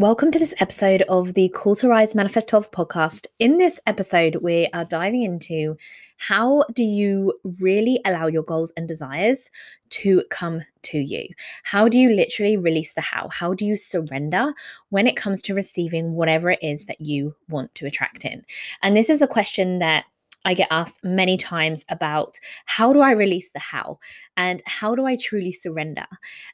Welcome 0.00 0.30
to 0.30 0.38
this 0.38 0.54
episode 0.60 1.02
of 1.10 1.34
the 1.34 1.50
Call 1.50 1.76
to 1.76 1.86
Rise 1.86 2.14
Manifest 2.14 2.48
12 2.48 2.70
podcast. 2.70 3.26
In 3.38 3.58
this 3.58 3.78
episode, 3.86 4.36
we 4.36 4.66
are 4.72 4.86
diving 4.86 5.24
into 5.24 5.76
how 6.16 6.64
do 6.72 6.82
you 6.82 7.34
really 7.60 8.00
allow 8.06 8.26
your 8.26 8.42
goals 8.42 8.72
and 8.78 8.88
desires 8.88 9.50
to 9.90 10.24
come 10.30 10.62
to 10.84 10.98
you? 10.98 11.28
How 11.64 11.86
do 11.86 11.98
you 11.98 12.14
literally 12.14 12.56
release 12.56 12.94
the 12.94 13.02
how? 13.02 13.28
How 13.28 13.52
do 13.52 13.66
you 13.66 13.76
surrender 13.76 14.54
when 14.88 15.06
it 15.06 15.18
comes 15.18 15.42
to 15.42 15.54
receiving 15.54 16.14
whatever 16.14 16.52
it 16.52 16.60
is 16.62 16.86
that 16.86 17.02
you 17.02 17.36
want 17.50 17.74
to 17.74 17.84
attract 17.84 18.24
in? 18.24 18.42
And 18.82 18.96
this 18.96 19.10
is 19.10 19.20
a 19.20 19.26
question 19.26 19.80
that 19.80 20.06
I 20.46 20.54
get 20.54 20.68
asked 20.70 21.04
many 21.04 21.36
times 21.36 21.84
about 21.90 22.40
how 22.64 22.94
do 22.94 23.00
I 23.00 23.10
release 23.10 23.52
the 23.52 23.58
how 23.58 23.98
and 24.38 24.62
how 24.64 24.94
do 24.94 25.04
I 25.04 25.16
truly 25.16 25.52
surrender 25.52 26.06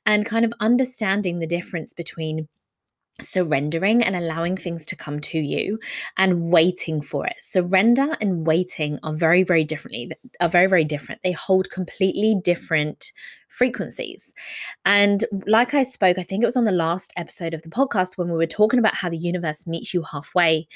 and 0.05 0.27
kind 0.27 0.45
of 0.45 0.53
understanding 0.59 1.39
the 1.39 1.47
difference 1.47 1.93
between 1.93 2.49
surrendering 3.21 4.03
and 4.03 4.15
allowing 4.15 4.57
things 4.57 4.85
to 4.87 4.97
come 4.97 5.21
to 5.21 5.39
you 5.39 5.79
and 6.17 6.51
waiting 6.51 7.01
for 7.01 7.27
it 7.27 7.37
surrender 7.41 8.15
and 8.21 8.47
waiting 8.47 8.99
are 9.03 9.15
very 9.15 9.43
very 9.43 9.65
differently 9.65 10.11
are 10.41 10.49
very 10.49 10.67
very 10.67 10.85
different 10.85 11.21
they 11.23 11.33
hold 11.33 11.71
completely 11.71 12.37
different 12.43 13.13
frequencies 13.49 14.35
and 14.85 15.25
like 15.47 15.73
i 15.73 15.83
spoke 15.83 16.19
i 16.19 16.23
think 16.23 16.43
it 16.43 16.47
was 16.47 16.57
on 16.57 16.65
the 16.65 16.73
last 16.73 17.13
episode 17.17 17.55
of 17.55 17.63
the 17.63 17.71
podcast 17.71 18.19
when 18.19 18.29
we 18.29 18.37
were 18.37 18.47
talking 18.47 18.79
about 18.79 18.95
how 18.95 19.09
the 19.09 19.17
universe 19.17 19.67
meets 19.67 19.95
you 19.95 20.03
halfway 20.03 20.69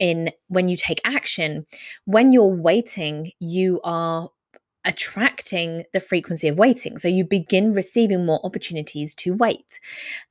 in 0.00 0.30
when 0.48 0.66
you 0.68 0.76
take 0.76 1.00
action 1.04 1.64
when 2.06 2.32
you're 2.32 2.44
waiting 2.44 3.30
you 3.38 3.80
are 3.84 4.28
attracting 4.84 5.84
the 5.92 6.00
frequency 6.00 6.48
of 6.48 6.58
waiting. 6.58 6.98
So 6.98 7.08
you 7.08 7.24
begin 7.24 7.72
receiving 7.72 8.26
more 8.26 8.40
opportunities 8.44 9.14
to 9.16 9.34
wait. 9.34 9.80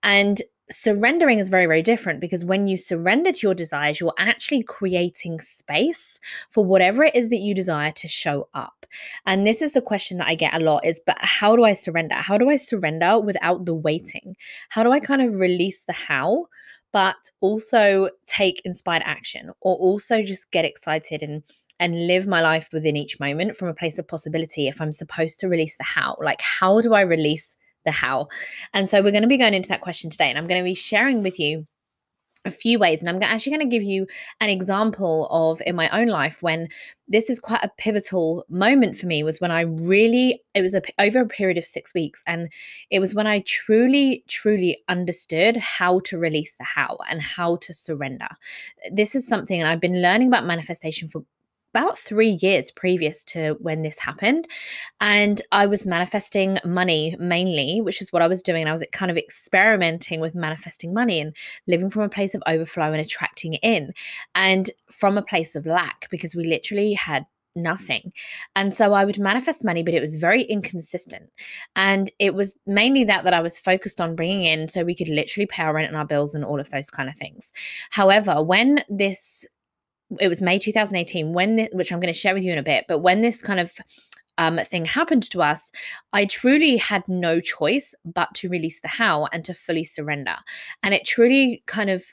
And 0.03 0.41
surrendering 0.71 1.39
is 1.39 1.49
very, 1.49 1.65
very 1.65 1.81
different 1.81 2.19
because 2.19 2.45
when 2.45 2.67
you 2.67 2.77
surrender 2.77 3.31
to 3.31 3.47
your 3.47 3.53
desires, 3.53 3.99
you're 3.99 4.13
actually 4.17 4.63
creating 4.63 5.41
space 5.41 6.19
for 6.49 6.63
whatever 6.63 7.03
it 7.03 7.15
is 7.15 7.29
that 7.29 7.39
you 7.39 7.53
desire 7.53 7.91
to 7.91 8.07
show 8.07 8.47
up. 8.53 8.85
And 9.25 9.45
this 9.45 9.61
is 9.61 9.73
the 9.73 9.81
question 9.81 10.17
that 10.17 10.27
I 10.27 10.35
get 10.35 10.53
a 10.53 10.59
lot 10.59 10.85
is, 10.85 11.01
but 11.05 11.17
how 11.19 11.55
do 11.55 11.63
I 11.63 11.73
surrender? 11.73 12.15
How 12.15 12.37
do 12.37 12.49
I 12.49 12.57
surrender 12.57 13.19
without 13.19 13.65
the 13.65 13.73
waiting? 13.73 14.35
How 14.69 14.83
do 14.83 14.91
I 14.91 14.99
kind 14.99 15.21
of 15.21 15.39
release 15.39 15.83
the 15.83 15.93
how? 15.93 16.47
But 16.91 17.15
also 17.41 18.09
take 18.27 18.61
inspired 18.65 19.01
action, 19.03 19.49
or 19.61 19.75
also 19.75 20.21
just 20.21 20.51
get 20.51 20.63
excited 20.63 21.23
and 21.23 21.43
and 21.79 22.07
live 22.07 22.27
my 22.27 22.39
life 22.39 22.69
within 22.71 22.95
each 22.95 23.19
moment 23.19 23.57
from 23.57 23.67
a 23.67 23.73
place 23.73 23.97
of 23.97 24.07
possibility 24.07 24.67
if 24.67 24.79
I'm 24.79 24.91
supposed 24.91 25.39
to 25.39 25.49
release 25.49 25.75
the 25.75 25.83
how. 25.83 26.15
Like, 26.21 26.39
how 26.39 26.81
do 26.81 26.93
I 26.93 27.01
release 27.01 27.57
the 27.85 27.91
how. 27.91 28.27
And 28.73 28.87
so 28.87 29.01
we're 29.01 29.11
going 29.11 29.23
to 29.23 29.27
be 29.27 29.37
going 29.37 29.53
into 29.53 29.69
that 29.69 29.81
question 29.81 30.09
today, 30.09 30.29
and 30.29 30.37
I'm 30.37 30.47
going 30.47 30.61
to 30.61 30.65
be 30.65 30.73
sharing 30.73 31.23
with 31.23 31.39
you 31.39 31.67
a 32.45 32.51
few 32.51 32.77
ways 32.77 33.01
and 33.01 33.09
i'm 33.09 33.21
actually 33.23 33.51
going 33.55 33.69
to 33.69 33.73
give 33.73 33.83
you 33.83 34.05
an 34.41 34.49
example 34.49 35.27
of 35.31 35.61
in 35.65 35.75
my 35.75 35.89
own 35.89 36.07
life 36.07 36.41
when 36.41 36.67
this 37.07 37.29
is 37.29 37.39
quite 37.39 37.63
a 37.63 37.71
pivotal 37.77 38.45
moment 38.49 38.97
for 38.97 39.05
me 39.05 39.23
was 39.23 39.39
when 39.39 39.51
i 39.51 39.61
really 39.61 40.41
it 40.53 40.61
was 40.61 40.73
a, 40.73 40.81
over 40.99 41.21
a 41.21 41.27
period 41.27 41.57
of 41.57 41.65
six 41.65 41.93
weeks 41.93 42.21
and 42.27 42.51
it 42.89 42.99
was 42.99 43.15
when 43.15 43.27
i 43.27 43.39
truly 43.47 44.23
truly 44.27 44.77
understood 44.89 45.55
how 45.57 45.99
to 46.01 46.17
release 46.17 46.55
the 46.55 46.65
how 46.65 46.97
and 47.09 47.21
how 47.21 47.55
to 47.57 47.73
surrender 47.73 48.27
this 48.91 49.15
is 49.15 49.27
something 49.27 49.61
and 49.61 49.69
i've 49.69 49.81
been 49.81 50.01
learning 50.01 50.27
about 50.27 50.45
manifestation 50.45 51.07
for 51.07 51.23
about 51.73 51.97
three 51.97 52.37
years 52.41 52.69
previous 52.71 53.23
to 53.23 53.57
when 53.59 53.81
this 53.81 53.97
happened. 53.97 54.47
And 55.01 55.41
I 55.51 55.65
was 55.65 55.85
manifesting 55.85 56.59
money 56.63 57.15
mainly, 57.19 57.81
which 57.81 58.01
is 58.01 58.13
what 58.13 58.21
I 58.21 58.27
was 58.27 58.43
doing. 58.43 58.67
I 58.67 58.71
was 58.71 58.85
kind 58.91 59.09
of 59.09 59.17
experimenting 59.17 60.19
with 60.19 60.35
manifesting 60.35 60.93
money 60.93 61.19
and 61.19 61.35
living 61.67 61.89
from 61.89 62.03
a 62.03 62.09
place 62.09 62.35
of 62.35 62.43
overflow 62.45 62.91
and 62.91 63.01
attracting 63.01 63.53
it 63.53 63.59
in, 63.63 63.93
and 64.35 64.69
from 64.91 65.17
a 65.17 65.23
place 65.23 65.55
of 65.55 65.65
lack 65.65 66.07
because 66.11 66.35
we 66.35 66.45
literally 66.45 66.93
had 66.93 67.25
nothing. 67.55 68.11
And 68.55 68.73
so 68.73 68.93
I 68.93 69.05
would 69.05 69.19
manifest 69.19 69.63
money, 69.63 69.83
but 69.83 69.93
it 69.93 70.01
was 70.01 70.15
very 70.15 70.43
inconsistent. 70.43 71.29
And 71.75 72.11
it 72.19 72.33
was 72.33 72.55
mainly 72.65 73.03
that 73.05 73.23
that 73.23 73.33
I 73.33 73.41
was 73.41 73.59
focused 73.59 74.01
on 74.01 74.15
bringing 74.15 74.45
in 74.45 74.67
so 74.67 74.83
we 74.83 74.95
could 74.95 75.07
literally 75.09 75.45
pay 75.45 75.63
our 75.63 75.73
rent 75.73 75.87
and 75.87 75.97
our 75.97 76.05
bills 76.05 76.35
and 76.35 76.45
all 76.45 76.59
of 76.59 76.69
those 76.69 76.89
kind 76.89 77.09
of 77.09 77.15
things. 77.15 77.51
However, 77.91 78.41
when 78.41 78.83
this 78.89 79.45
it 80.19 80.27
was 80.27 80.41
May 80.41 80.59
2018 80.59 81.33
when 81.33 81.55
this, 81.55 81.69
which 81.71 81.91
I'm 81.91 81.99
going 81.99 82.13
to 82.13 82.19
share 82.19 82.33
with 82.33 82.43
you 82.43 82.51
in 82.51 82.57
a 82.57 82.63
bit, 82.63 82.85
but 82.87 82.99
when 82.99 83.21
this 83.21 83.41
kind 83.41 83.59
of 83.59 83.71
um, 84.37 84.57
thing 84.57 84.85
happened 84.85 85.29
to 85.31 85.41
us, 85.41 85.71
I 86.11 86.25
truly 86.25 86.77
had 86.77 87.07
no 87.07 87.39
choice 87.39 87.93
but 88.03 88.33
to 88.35 88.49
release 88.49 88.81
the 88.81 88.87
how 88.87 89.27
and 89.31 89.45
to 89.45 89.53
fully 89.53 89.83
surrender. 89.83 90.35
And 90.81 90.93
it 90.93 91.05
truly 91.05 91.63
kind 91.67 91.89
of 91.89 92.03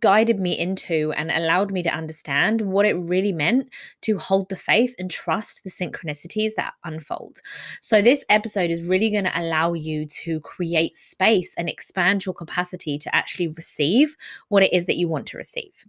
guided 0.00 0.40
me 0.40 0.58
into 0.58 1.12
and 1.12 1.30
allowed 1.30 1.72
me 1.72 1.82
to 1.82 1.94
understand 1.94 2.60
what 2.60 2.86
it 2.86 2.94
really 2.94 3.32
meant 3.32 3.68
to 4.02 4.18
hold 4.18 4.48
the 4.48 4.56
faith 4.56 4.94
and 4.98 5.10
trust 5.10 5.62
the 5.62 5.70
synchronicities 5.70 6.50
that 6.56 6.74
unfold. 6.84 7.40
So, 7.80 8.02
this 8.02 8.24
episode 8.28 8.70
is 8.70 8.82
really 8.82 9.10
going 9.10 9.24
to 9.24 9.40
allow 9.40 9.72
you 9.72 10.06
to 10.06 10.40
create 10.40 10.96
space 10.96 11.54
and 11.56 11.68
expand 11.68 12.26
your 12.26 12.34
capacity 12.34 12.98
to 12.98 13.14
actually 13.14 13.48
receive 13.48 14.16
what 14.48 14.62
it 14.62 14.72
is 14.72 14.86
that 14.86 14.96
you 14.96 15.08
want 15.08 15.26
to 15.28 15.36
receive. 15.36 15.86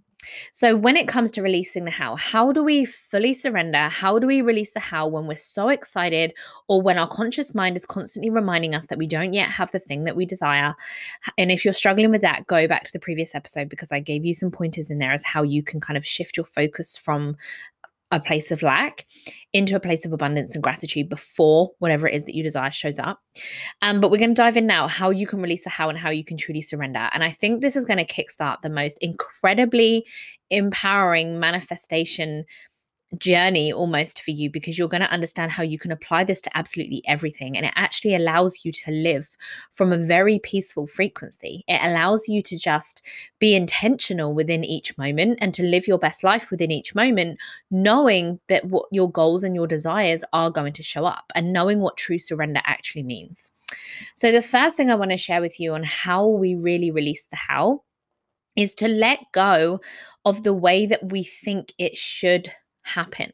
So, 0.53 0.75
when 0.75 0.97
it 0.97 1.07
comes 1.07 1.31
to 1.31 1.41
releasing 1.41 1.85
the 1.85 1.91
how, 1.91 2.15
how 2.15 2.51
do 2.51 2.63
we 2.63 2.85
fully 2.85 3.33
surrender? 3.33 3.89
How 3.89 4.19
do 4.19 4.27
we 4.27 4.41
release 4.41 4.73
the 4.73 4.79
how 4.79 5.07
when 5.07 5.27
we're 5.27 5.35
so 5.35 5.69
excited 5.69 6.33
or 6.67 6.81
when 6.81 6.97
our 6.97 7.07
conscious 7.07 7.53
mind 7.53 7.75
is 7.75 7.85
constantly 7.85 8.29
reminding 8.29 8.75
us 8.75 8.87
that 8.87 8.97
we 8.97 9.07
don't 9.07 9.33
yet 9.33 9.49
have 9.49 9.71
the 9.71 9.79
thing 9.79 10.03
that 10.05 10.15
we 10.15 10.25
desire? 10.25 10.75
And 11.37 11.51
if 11.51 11.65
you're 11.65 11.73
struggling 11.73 12.11
with 12.11 12.21
that, 12.21 12.47
go 12.47 12.67
back 12.67 12.83
to 12.85 12.93
the 12.93 12.99
previous 12.99 13.35
episode 13.35 13.69
because 13.69 13.91
I 13.91 13.99
gave 13.99 14.25
you 14.25 14.33
some 14.33 14.51
pointers 14.51 14.89
in 14.89 14.99
there 14.99 15.11
as 15.13 15.23
how 15.23 15.43
you 15.43 15.63
can 15.63 15.79
kind 15.79 15.97
of 15.97 16.05
shift 16.05 16.37
your 16.37 16.45
focus 16.45 16.97
from 16.97 17.35
a 18.11 18.19
place 18.19 18.51
of 18.51 18.61
lack 18.61 19.05
into 19.55 19.73
a 19.73 19.79
place 19.79 20.05
of 20.05 20.11
abundance 20.11 20.53
and 20.53 20.61
gratitude 20.61 21.07
before 21.07 21.71
whatever 21.79 22.09
it 22.09 22.13
is 22.13 22.25
that 22.25 22.35
you 22.35 22.43
desire 22.43 22.69
shows 22.73 22.99
up. 22.99 23.21
Um, 23.81 24.01
but 24.01 24.11
we're 24.11 24.17
going 24.17 24.31
to 24.31 24.41
dive 24.41 24.57
in 24.57 24.67
now 24.67 24.89
how 24.89 25.11
you 25.11 25.25
can 25.25 25.41
release 25.41 25.63
the 25.63 25.69
how 25.69 25.87
and 25.87 25.97
how 25.97 26.09
you 26.09 26.25
can 26.25 26.35
truly 26.35 26.61
surrender. 26.61 27.09
And 27.13 27.23
I 27.23 27.31
think 27.31 27.61
this 27.61 27.77
is 27.77 27.85
going 27.85 28.05
to 28.05 28.05
kickstart 28.05 28.63
the 28.63 28.69
most 28.69 28.97
incredibly 28.99 30.05
empowering 30.49 31.39
manifestation 31.39 32.43
journey 33.19 33.71
almost 33.71 34.21
for 34.21 34.31
you 34.31 34.49
because 34.49 34.77
you're 34.77 34.87
going 34.87 35.01
to 35.01 35.11
understand 35.11 35.51
how 35.51 35.63
you 35.63 35.77
can 35.77 35.91
apply 35.91 36.23
this 36.23 36.41
to 36.41 36.57
absolutely 36.57 37.03
everything. 37.07 37.55
And 37.55 37.65
it 37.65 37.73
actually 37.75 38.15
allows 38.15 38.63
you 38.63 38.71
to 38.71 38.91
live 38.91 39.29
from 39.71 39.91
a 39.91 39.97
very 39.97 40.39
peaceful 40.39 40.87
frequency. 40.87 41.63
It 41.67 41.79
allows 41.81 42.27
you 42.27 42.41
to 42.43 42.57
just 42.57 43.01
be 43.39 43.55
intentional 43.55 44.33
within 44.33 44.63
each 44.63 44.97
moment 44.97 45.39
and 45.41 45.53
to 45.53 45.63
live 45.63 45.87
your 45.87 45.99
best 45.99 46.23
life 46.23 46.51
within 46.51 46.71
each 46.71 46.95
moment, 46.95 47.39
knowing 47.71 48.39
that 48.47 48.65
what 48.65 48.85
your 48.91 49.11
goals 49.11 49.43
and 49.43 49.55
your 49.55 49.67
desires 49.67 50.23
are 50.33 50.49
going 50.49 50.73
to 50.73 50.83
show 50.83 51.05
up 51.05 51.25
and 51.35 51.53
knowing 51.53 51.79
what 51.79 51.97
true 51.97 52.19
surrender 52.19 52.61
actually 52.65 53.03
means. 53.03 53.51
So, 54.13 54.31
the 54.31 54.41
first 54.41 54.77
thing 54.77 54.91
I 54.91 54.95
want 54.95 55.11
to 55.11 55.17
share 55.17 55.41
with 55.41 55.59
you 55.59 55.73
on 55.73 55.83
how 55.83 56.27
we 56.27 56.55
really 56.55 56.91
release 56.91 57.25
the 57.25 57.35
how 57.35 57.83
is 58.55 58.73
to 58.75 58.87
let 58.87 59.19
go 59.33 59.79
of 60.23 60.43
the 60.43 60.53
way 60.53 60.85
that 60.85 61.11
we 61.11 61.23
think 61.23 61.73
it 61.77 61.97
should 61.97 62.51
happen. 62.85 63.31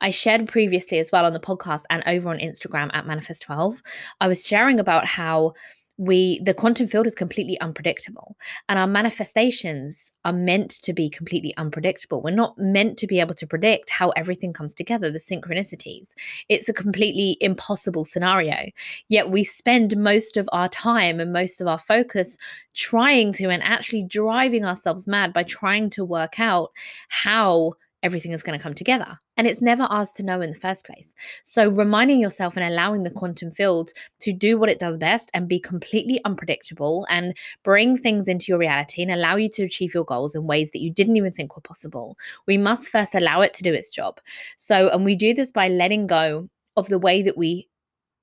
I 0.00 0.10
shared 0.10 0.48
previously 0.48 0.98
as 0.98 1.10
well 1.10 1.26
on 1.26 1.32
the 1.32 1.40
podcast 1.40 1.82
and 1.90 2.02
over 2.06 2.28
on 2.28 2.38
Instagram 2.38 2.90
at 2.92 3.06
Manifest12. 3.06 3.78
I 4.20 4.28
was 4.28 4.46
sharing 4.46 4.78
about 4.78 5.06
how 5.06 5.54
we 5.98 6.40
the 6.40 6.54
quantum 6.54 6.86
field 6.86 7.06
is 7.06 7.14
completely 7.14 7.60
unpredictable 7.60 8.36
and 8.68 8.78
our 8.78 8.86
manifestations 8.86 10.10
are 10.24 10.32
meant 10.32 10.70
to 10.70 10.92
be 10.94 11.10
completely 11.10 11.54
unpredictable 11.58 12.22
we're 12.22 12.30
not 12.30 12.56
meant 12.56 12.96
to 12.96 13.06
be 13.06 13.20
able 13.20 13.34
to 13.34 13.46
predict 13.46 13.90
how 13.90 14.08
everything 14.10 14.54
comes 14.54 14.72
together 14.72 15.10
the 15.10 15.18
synchronicities 15.18 16.10
it's 16.48 16.68
a 16.68 16.72
completely 16.72 17.36
impossible 17.42 18.06
scenario 18.06 18.70
yet 19.10 19.30
we 19.30 19.44
spend 19.44 19.94
most 19.96 20.38
of 20.38 20.48
our 20.50 20.68
time 20.68 21.20
and 21.20 21.32
most 21.32 21.60
of 21.60 21.68
our 21.68 21.78
focus 21.78 22.38
trying 22.74 23.30
to 23.30 23.50
and 23.50 23.62
actually 23.62 24.02
driving 24.02 24.64
ourselves 24.64 25.06
mad 25.06 25.32
by 25.32 25.42
trying 25.42 25.90
to 25.90 26.04
work 26.04 26.40
out 26.40 26.70
how 27.10 27.74
everything 28.02 28.32
is 28.32 28.42
going 28.42 28.58
to 28.58 28.62
come 28.62 28.74
together. 28.74 29.18
And 29.36 29.46
it's 29.46 29.62
never 29.62 29.84
ours 29.84 30.12
to 30.12 30.22
know 30.22 30.40
in 30.40 30.50
the 30.50 30.56
first 30.56 30.84
place. 30.84 31.14
So, 31.44 31.68
reminding 31.68 32.20
yourself 32.20 32.56
and 32.56 32.64
allowing 32.64 33.02
the 33.02 33.10
quantum 33.10 33.50
field 33.50 33.90
to 34.20 34.32
do 34.32 34.58
what 34.58 34.68
it 34.68 34.78
does 34.78 34.98
best 34.98 35.30
and 35.34 35.48
be 35.48 35.58
completely 35.58 36.20
unpredictable 36.24 37.06
and 37.08 37.36
bring 37.64 37.96
things 37.96 38.28
into 38.28 38.46
your 38.48 38.58
reality 38.58 39.02
and 39.02 39.10
allow 39.10 39.36
you 39.36 39.48
to 39.50 39.62
achieve 39.62 39.94
your 39.94 40.04
goals 40.04 40.34
in 40.34 40.46
ways 40.46 40.70
that 40.72 40.82
you 40.82 40.90
didn't 40.90 41.16
even 41.16 41.32
think 41.32 41.56
were 41.56 41.62
possible. 41.62 42.16
We 42.46 42.58
must 42.58 42.90
first 42.90 43.14
allow 43.14 43.40
it 43.40 43.54
to 43.54 43.62
do 43.62 43.72
its 43.72 43.90
job. 43.90 44.20
So, 44.58 44.88
and 44.90 45.04
we 45.04 45.14
do 45.14 45.34
this 45.34 45.50
by 45.50 45.68
letting 45.68 46.06
go 46.06 46.48
of 46.76 46.88
the 46.88 46.98
way 46.98 47.22
that 47.22 47.36
we 47.36 47.68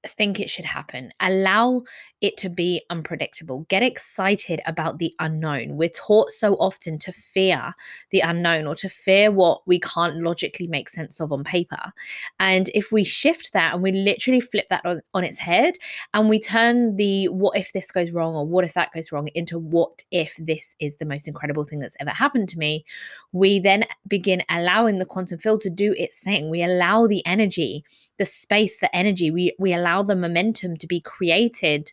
think 0.08 0.40
it 0.40 0.50
should 0.50 0.66
happen. 0.66 1.12
Allow 1.20 1.84
it 2.22 2.36
to 2.38 2.50
be 2.50 2.82
unpredictable. 2.90 3.66
Get 3.70 3.84
excited 3.84 4.62
about 4.66 4.98
the 4.98 5.14
unknown. 5.20 5.78
We're 5.78 5.90
taught 5.90 6.32
so 6.32 6.56
often 6.56 6.98
to 7.00 7.12
fear 7.12 7.74
the 8.12 8.20
unknown 8.20 8.68
or 8.68 8.76
to 8.76 8.90
fear 8.90 9.32
what 9.32 9.62
we 9.66 9.80
can't 9.80 10.18
logically 10.18 10.68
make 10.68 10.90
sense 10.90 11.22
of 11.22 11.32
on 11.32 11.44
paper. 11.44 11.94
And 12.40 12.70
if 12.74 12.92
we 12.92 13.04
shift 13.04 13.54
that 13.54 13.74
and 13.74 13.84
we 13.84 13.92
literally 13.92 14.42
flip 14.42 14.68
that 14.70 14.86
on, 14.86 15.02
on 15.14 15.24
its 15.24 15.38
head 15.38 15.76
and 16.14 16.30
we 16.30 16.40
turn 16.40 16.98
the 16.98 17.28
what 17.30 17.58
if 17.58 17.72
this 17.74 17.92
goes 17.92 18.12
wrong 18.12 18.36
or 18.36 18.46
what 18.46 18.66
if 18.66 18.74
that 18.74 18.94
goes 18.94 19.12
wrong 19.12 19.30
into 19.34 19.58
what 19.58 20.04
if 20.12 20.36
this 20.40 20.76
is 20.80 20.98
the 20.98 21.06
most 21.06 21.28
incredible 21.28 21.64
thing 21.64 21.80
that's 21.80 21.98
ever 22.00 22.12
happened 22.12 22.50
to 22.50 22.58
me, 22.58 22.86
we 23.32 23.60
then 23.60 23.86
begin 24.08 24.44
allowing 24.50 25.00
the 25.00 25.06
quantum 25.06 25.40
field 25.40 25.62
to 25.62 25.70
do 25.70 25.94
its 25.98 26.20
thing. 26.20 26.50
We 26.50 26.64
allow 26.64 27.08
the 27.08 27.26
energy, 27.26 27.86
the 28.18 28.26
space, 28.26 28.80
the 28.80 28.94
energy, 28.96 29.32
we, 29.32 29.54
we 29.58 29.74
allow 29.74 29.89
the 30.04 30.16
momentum 30.16 30.78
to 30.78 30.88
be 30.88 31.02
created 31.02 31.92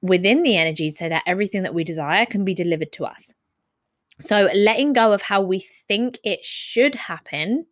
within 0.00 0.42
the 0.42 0.56
energy 0.56 0.90
so 0.90 1.08
that 1.08 1.24
everything 1.26 1.62
that 1.62 1.74
we 1.74 1.84
desire 1.84 2.26
can 2.26 2.44
be 2.44 2.54
delivered 2.54 2.92
to 2.92 3.04
us. 3.04 3.34
So, 4.20 4.48
letting 4.54 4.92
go 4.92 5.12
of 5.12 5.22
how 5.22 5.42
we 5.42 5.60
think 5.60 6.18
it 6.24 6.44
should 6.44 6.94
happen 6.94 7.66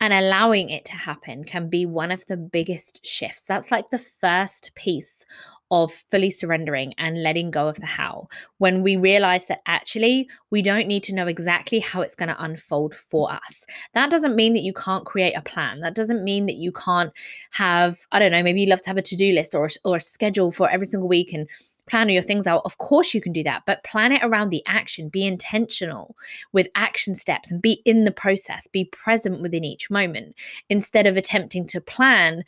and 0.00 0.12
allowing 0.12 0.70
it 0.70 0.84
to 0.86 0.92
happen 0.92 1.44
can 1.44 1.68
be 1.68 1.84
one 1.84 2.10
of 2.10 2.24
the 2.26 2.36
biggest 2.36 3.04
shifts. 3.04 3.44
That's 3.44 3.70
like 3.70 3.90
the 3.90 3.98
first 3.98 4.74
piece 4.74 5.24
of 5.70 5.92
fully 5.92 6.30
surrendering 6.30 6.92
and 6.98 7.22
letting 7.22 7.50
go 7.50 7.68
of 7.68 7.76
the 7.76 7.86
how. 7.86 8.26
When 8.58 8.82
we 8.82 8.96
realize 8.96 9.46
that 9.46 9.60
actually 9.66 10.28
we 10.50 10.62
don't 10.62 10.88
need 10.88 11.04
to 11.04 11.14
know 11.14 11.28
exactly 11.28 11.78
how 11.78 12.00
it's 12.00 12.16
going 12.16 12.28
to 12.28 12.42
unfold 12.42 12.94
for 12.94 13.32
us. 13.32 13.64
That 13.94 14.10
doesn't 14.10 14.34
mean 14.34 14.54
that 14.54 14.64
you 14.64 14.72
can't 14.72 15.04
create 15.04 15.34
a 15.34 15.42
plan. 15.42 15.80
That 15.80 15.94
doesn't 15.94 16.24
mean 16.24 16.46
that 16.46 16.56
you 16.56 16.72
can't 16.72 17.12
have, 17.52 17.98
I 18.10 18.18
don't 18.18 18.32
know, 18.32 18.42
maybe 18.42 18.62
you 18.62 18.68
love 18.68 18.82
to 18.82 18.88
have 18.88 18.96
a 18.96 19.02
to 19.02 19.16
do 19.16 19.32
list 19.32 19.54
or, 19.54 19.70
or 19.84 19.96
a 19.96 20.00
schedule 20.00 20.50
for 20.50 20.68
every 20.68 20.86
single 20.86 21.08
week 21.08 21.32
and 21.32 21.48
plan 21.90 22.08
your 22.08 22.22
things 22.22 22.46
out. 22.46 22.62
Of 22.64 22.78
course, 22.78 23.12
you 23.12 23.20
can 23.20 23.32
do 23.32 23.42
that, 23.42 23.62
but 23.66 23.84
plan 23.84 24.12
it 24.12 24.22
around 24.22 24.50
the 24.50 24.62
action. 24.66 25.08
Be 25.08 25.26
intentional 25.26 26.16
with 26.52 26.68
action 26.74 27.14
steps 27.14 27.50
and 27.50 27.60
be 27.60 27.82
in 27.84 28.04
the 28.04 28.10
process. 28.10 28.66
Be 28.66 28.84
present 28.84 29.40
within 29.40 29.64
each 29.64 29.90
moment 29.90 30.36
instead 30.68 31.06
of 31.06 31.16
attempting 31.16 31.66
to 31.66 31.80
plan 31.80 32.44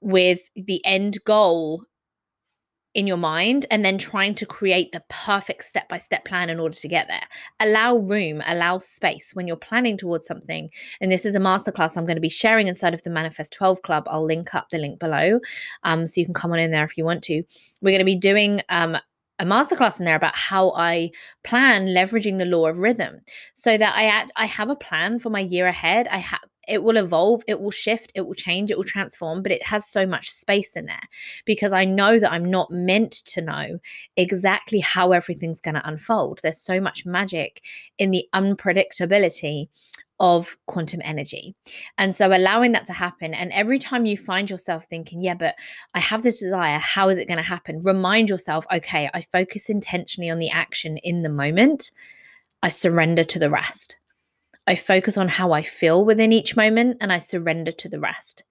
with 0.00 0.50
the 0.54 0.84
end 0.84 1.18
goal 1.24 1.84
in 2.94 3.06
your 3.06 3.16
mind 3.16 3.66
and 3.70 3.84
then 3.84 3.98
trying 3.98 4.34
to 4.36 4.46
create 4.46 4.92
the 4.92 5.02
perfect 5.08 5.64
step 5.64 5.88
by 5.88 5.98
step 5.98 6.24
plan 6.24 6.48
in 6.48 6.60
order 6.60 6.76
to 6.76 6.88
get 6.88 7.08
there. 7.08 7.26
Allow 7.60 7.96
room, 7.96 8.42
allow 8.46 8.78
space 8.78 9.32
when 9.34 9.48
you're 9.48 9.56
planning 9.56 9.96
towards 9.96 10.26
something. 10.26 10.70
And 11.00 11.10
this 11.10 11.24
is 11.24 11.34
a 11.34 11.40
masterclass 11.40 11.96
I'm 11.96 12.06
going 12.06 12.16
to 12.16 12.20
be 12.20 12.28
sharing 12.28 12.68
inside 12.68 12.94
of 12.94 13.02
the 13.02 13.10
Manifest 13.10 13.52
12 13.52 13.82
Club. 13.82 14.04
I'll 14.06 14.24
link 14.24 14.54
up 14.54 14.68
the 14.70 14.78
link 14.78 15.00
below 15.00 15.40
um, 15.82 16.06
so 16.06 16.20
you 16.20 16.24
can 16.24 16.34
come 16.34 16.52
on 16.52 16.60
in 16.60 16.70
there 16.70 16.84
if 16.84 16.96
you 16.96 17.04
want 17.04 17.22
to. 17.24 17.42
We're 17.82 17.90
going 17.90 17.98
to 17.98 18.04
be 18.04 18.16
doing 18.16 18.62
um, 18.68 18.96
a 19.38 19.44
masterclass 19.44 19.98
in 19.98 20.04
there 20.04 20.16
about 20.16 20.36
how 20.36 20.72
I 20.72 21.10
plan 21.42 21.86
leveraging 21.86 22.38
the 22.38 22.44
law 22.44 22.66
of 22.66 22.78
rhythm 22.78 23.20
so 23.54 23.76
that 23.76 23.94
I 23.96 24.06
add, 24.06 24.30
I 24.36 24.46
have 24.46 24.70
a 24.70 24.76
plan 24.76 25.18
for 25.18 25.30
my 25.30 25.40
year 25.40 25.66
ahead. 25.66 26.06
I 26.08 26.18
have 26.18 26.40
it 26.68 26.82
will 26.82 26.96
evolve, 26.96 27.42
it 27.46 27.60
will 27.60 27.70
shift, 27.70 28.12
it 28.14 28.26
will 28.26 28.34
change, 28.34 28.70
it 28.70 28.76
will 28.76 28.84
transform, 28.84 29.42
but 29.42 29.52
it 29.52 29.62
has 29.64 29.86
so 29.86 30.06
much 30.06 30.30
space 30.30 30.72
in 30.72 30.86
there 30.86 31.08
because 31.44 31.72
I 31.72 31.84
know 31.84 32.18
that 32.18 32.32
I'm 32.32 32.50
not 32.50 32.70
meant 32.70 33.12
to 33.12 33.40
know 33.40 33.78
exactly 34.16 34.80
how 34.80 35.12
everything's 35.12 35.60
going 35.60 35.74
to 35.74 35.88
unfold. 35.88 36.40
There's 36.42 36.60
so 36.60 36.80
much 36.80 37.06
magic 37.06 37.62
in 37.98 38.10
the 38.10 38.26
unpredictability 38.34 39.68
of 40.20 40.56
quantum 40.66 41.00
energy. 41.04 41.54
And 41.98 42.14
so 42.14 42.32
allowing 42.32 42.72
that 42.72 42.86
to 42.86 42.92
happen. 42.92 43.34
And 43.34 43.52
every 43.52 43.78
time 43.78 44.06
you 44.06 44.16
find 44.16 44.48
yourself 44.48 44.84
thinking, 44.84 45.22
yeah, 45.22 45.34
but 45.34 45.56
I 45.92 46.00
have 46.00 46.22
this 46.22 46.40
desire, 46.40 46.78
how 46.78 47.08
is 47.08 47.18
it 47.18 47.26
going 47.26 47.38
to 47.38 47.42
happen? 47.42 47.82
Remind 47.82 48.28
yourself, 48.28 48.64
okay, 48.72 49.10
I 49.12 49.22
focus 49.22 49.68
intentionally 49.68 50.30
on 50.30 50.38
the 50.38 50.50
action 50.50 50.98
in 50.98 51.22
the 51.22 51.28
moment, 51.28 51.90
I 52.62 52.68
surrender 52.68 53.24
to 53.24 53.38
the 53.38 53.50
rest. 53.50 53.96
I 54.66 54.76
focus 54.76 55.16
on 55.16 55.28
how 55.28 55.52
I 55.52 55.62
feel 55.62 56.04
within 56.04 56.32
each 56.32 56.56
moment 56.56 56.98
and 57.00 57.12
I 57.12 57.18
surrender 57.18 57.72
to 57.72 57.88
the 57.88 58.00
rest. 58.00 58.44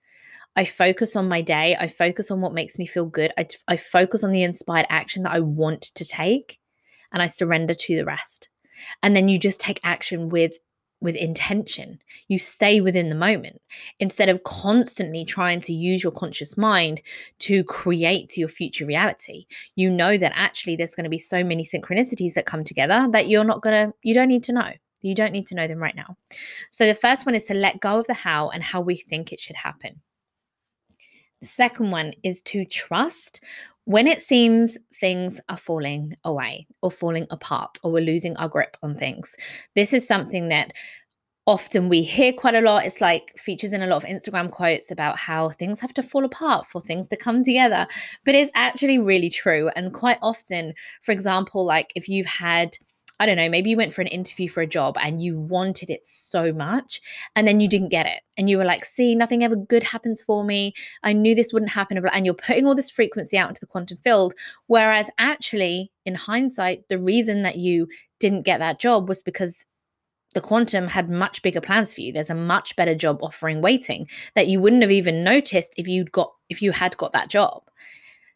I 0.56 0.66
focus 0.66 1.16
on 1.16 1.28
my 1.28 1.42
day. 1.42 1.76
I 1.80 1.88
focus 1.88 2.30
on 2.30 2.42
what 2.42 2.54
makes 2.54 2.78
me 2.78 2.86
feel 2.86 3.06
good. 3.06 3.34
I, 3.38 3.48
I 3.68 3.78
focus 3.78 4.24
on 4.24 4.32
the 4.32 4.44
inspired 4.44 4.86
action 4.90 5.24
that 5.24 5.34
I 5.34 5.40
want 5.40 5.82
to 5.82 6.06
take 6.06 6.60
and 7.12 7.22
I 7.22 7.28
surrender 7.28 7.74
to 7.74 7.96
the 7.96 8.06
rest. 8.06 8.50
And 9.02 9.16
then 9.16 9.28
you 9.28 9.40
just 9.40 9.60
take 9.60 9.80
action 9.84 10.30
with 10.30 10.58
with 11.04 11.16
intention. 11.18 12.00
You 12.30 12.40
stay 12.40 12.80
within 12.80 13.10
the 13.10 13.16
moment 13.16 13.62
instead 14.00 14.30
of 14.30 14.44
constantly 14.44 15.26
trying 15.26 15.60
to 15.62 15.74
use 15.74 16.02
your 16.02 16.14
conscious 16.14 16.56
mind 16.56 17.02
to 17.40 17.64
create 17.66 18.38
your 18.38 18.48
future 18.48 18.86
reality. 18.86 19.46
You 19.76 19.90
know 19.90 20.18
that 20.18 20.32
actually 20.34 20.78
there's 20.78 20.96
going 20.96 21.04
to 21.04 21.10
be 21.10 21.20
so 21.20 21.44
many 21.44 21.66
synchronicities 21.66 22.36
that 22.36 22.46
come 22.46 22.64
together 22.64 23.10
that 23.12 23.28
you're 23.28 23.44
not 23.44 23.62
going 23.62 23.90
to, 23.90 23.94
you 24.02 24.14
don't 24.14 24.30
need 24.30 24.44
to 24.46 24.54
know. 24.54 24.72
You 25.04 25.14
don't 25.14 25.32
need 25.32 25.46
to 25.48 25.56
know 25.56 25.68
them 25.68 25.78
right 25.78 25.96
now. 25.96 26.18
So 26.72 26.88
the 26.88 26.96
first 26.96 27.26
one 27.26 27.36
is 27.36 27.46
to 27.46 27.54
let 27.54 27.80
go 27.80 28.00
of 28.00 28.08
the 28.08 28.14
how 28.14 28.50
and 28.50 28.64
how 28.64 28.82
we 28.82 28.96
think 28.96 29.32
it 29.32 29.40
should 29.40 29.56
happen. 29.56 30.02
The 31.42 31.48
second 31.48 31.92
one 31.92 32.14
is 32.24 32.42
to 32.44 32.66
trust 32.66 33.44
when 33.86 34.08
it 34.08 34.22
seems 34.22 34.78
things 35.00 35.42
are 35.50 35.58
falling 35.58 36.16
away 36.24 36.68
or 36.82 36.90
falling 36.90 37.28
apart 37.30 37.78
or 37.84 37.92
we're 37.92 38.04
losing 38.04 38.36
our 38.38 38.48
grip 38.48 38.78
on 38.82 38.96
things. 38.96 39.36
This 39.76 39.94
is 39.94 40.08
something 40.08 40.48
that 40.48 40.72
often 41.46 41.90
we 41.90 42.02
hear 42.02 42.32
quite 42.32 42.56
a 42.56 42.62
lot. 42.62 42.86
It's 42.86 43.02
like 43.02 43.38
features 43.38 43.74
in 43.74 43.82
a 43.82 43.88
lot 43.88 44.04
of 44.04 44.10
Instagram 44.10 44.50
quotes 44.50 44.90
about 44.92 45.18
how 45.18 45.50
things 45.50 45.82
have 45.82 45.94
to 45.96 46.04
fall 46.04 46.24
apart 46.24 46.68
for 46.68 46.80
things 46.80 47.10
to 47.10 47.18
come 47.18 47.44
together. 47.44 47.86
But 48.24 48.36
it's 48.36 48.52
actually 48.56 49.00
really 49.00 49.30
true. 49.30 49.70
And 49.76 49.94
quite 49.94 50.20
often, 50.22 50.74
for 51.02 51.12
example, 51.12 51.66
like 51.66 51.92
if 51.96 52.08
you've 52.08 52.26
had 52.26 52.78
I 53.20 53.28
don't 53.28 53.38
know, 53.38 53.48
maybe 53.48 53.70
you 53.70 53.78
went 53.78 53.94
for 53.94 54.02
an 54.02 54.08
interview 54.08 54.50
for 54.50 54.62
a 54.62 54.68
job 54.68 54.98
and 55.00 55.22
you 55.22 55.40
wanted 55.40 55.92
it 55.92 56.06
so 56.06 56.52
much 56.52 57.00
and 57.36 57.48
then 57.48 57.60
you 57.60 57.68
didn't 57.68 57.90
get 57.90 58.08
it. 58.08 58.22
And 58.38 58.50
you 58.50 58.58
were 58.58 58.66
like, 58.66 58.86
see, 58.86 59.14
nothing 59.14 59.44
ever 59.44 59.56
good 59.56 59.84
happens 59.84 60.22
for 60.22 60.44
me. 60.44 60.74
I 61.04 61.14
knew 61.14 61.36
this 61.36 61.54
wouldn't 61.54 61.72
happen. 61.72 62.04
And 62.12 62.26
you're 62.26 62.34
putting 62.34 62.66
all 62.66 62.74
this 62.74 62.90
frequency 62.90 63.38
out 63.38 63.50
into 63.50 63.62
the 63.62 63.68
quantum 63.68 64.00
field. 64.04 64.34
Whereas 64.66 65.12
actually, 65.20 65.92
in 66.06 66.16
hindsight, 66.16 66.90
the 66.90 66.98
reason 66.98 67.44
that 67.44 67.58
you 67.58 67.88
didn't 68.20 68.44
get 68.44 68.58
that 68.60 68.80
job 68.80 69.08
was 69.08 69.22
because 69.22 69.64
the 70.34 70.42
quantum 70.42 70.88
had 70.88 71.10
much 71.10 71.44
bigger 71.44 71.62
plans 71.62 71.94
for 71.94 72.02
you 72.02 72.12
there's 72.12 72.32
a 72.32 72.36
much 72.36 72.76
better 72.76 72.96
job 72.96 73.20
offering 73.22 73.62
waiting 73.62 74.10
that 74.34 74.48
you 74.48 74.60
wouldn't 74.60 74.82
have 74.82 74.90
even 74.90 75.24
noticed 75.24 75.74
if 75.78 75.88
you'd 75.88 76.12
got 76.12 76.34
if 76.50 76.60
you 76.60 76.72
had 76.72 76.98
got 76.98 77.14
that 77.14 77.30
job 77.30 77.62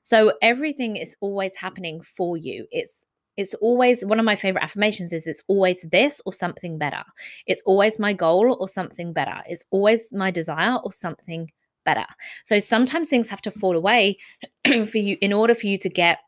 so 0.03 0.33
everything 0.44 0.95
is 0.95 1.15
always 1.21 1.56
happening 1.56 2.00
for 2.01 2.38
you 2.38 2.68
it's 2.71 3.06
it's 3.38 3.54
always 3.56 4.04
one 4.04 4.19
of 4.19 4.25
my 4.25 4.36
favorite 4.36 4.63
affirmations 4.63 5.13
is 5.13 5.28
it's 5.28 5.44
always 5.48 5.86
this 5.92 6.19
or 6.25 6.34
something 6.34 6.78
better. 6.78 7.04
It's 7.45 7.62
always 7.66 8.00
my 8.00 8.12
goal 8.12 8.57
or 8.60 8.68
something 8.68 9.13
better. 9.13 9.42
It's 9.48 9.63
always 9.69 10.12
my 10.12 10.31
desire 10.31 10.78
or 10.84 10.92
something 10.92 11.51
better. 11.86 12.06
So 12.44 12.60
sometimes 12.60 13.07
things 13.07 13.30
have 13.30 13.42
to 13.42 13.51
fall 13.51 13.78
away 13.78 14.18
for 14.66 14.98
you 14.98 15.18
in 15.22 15.31
order 15.31 15.54
for 15.54 15.68
you 15.68 15.78
to 15.78 15.89
get 15.89 16.19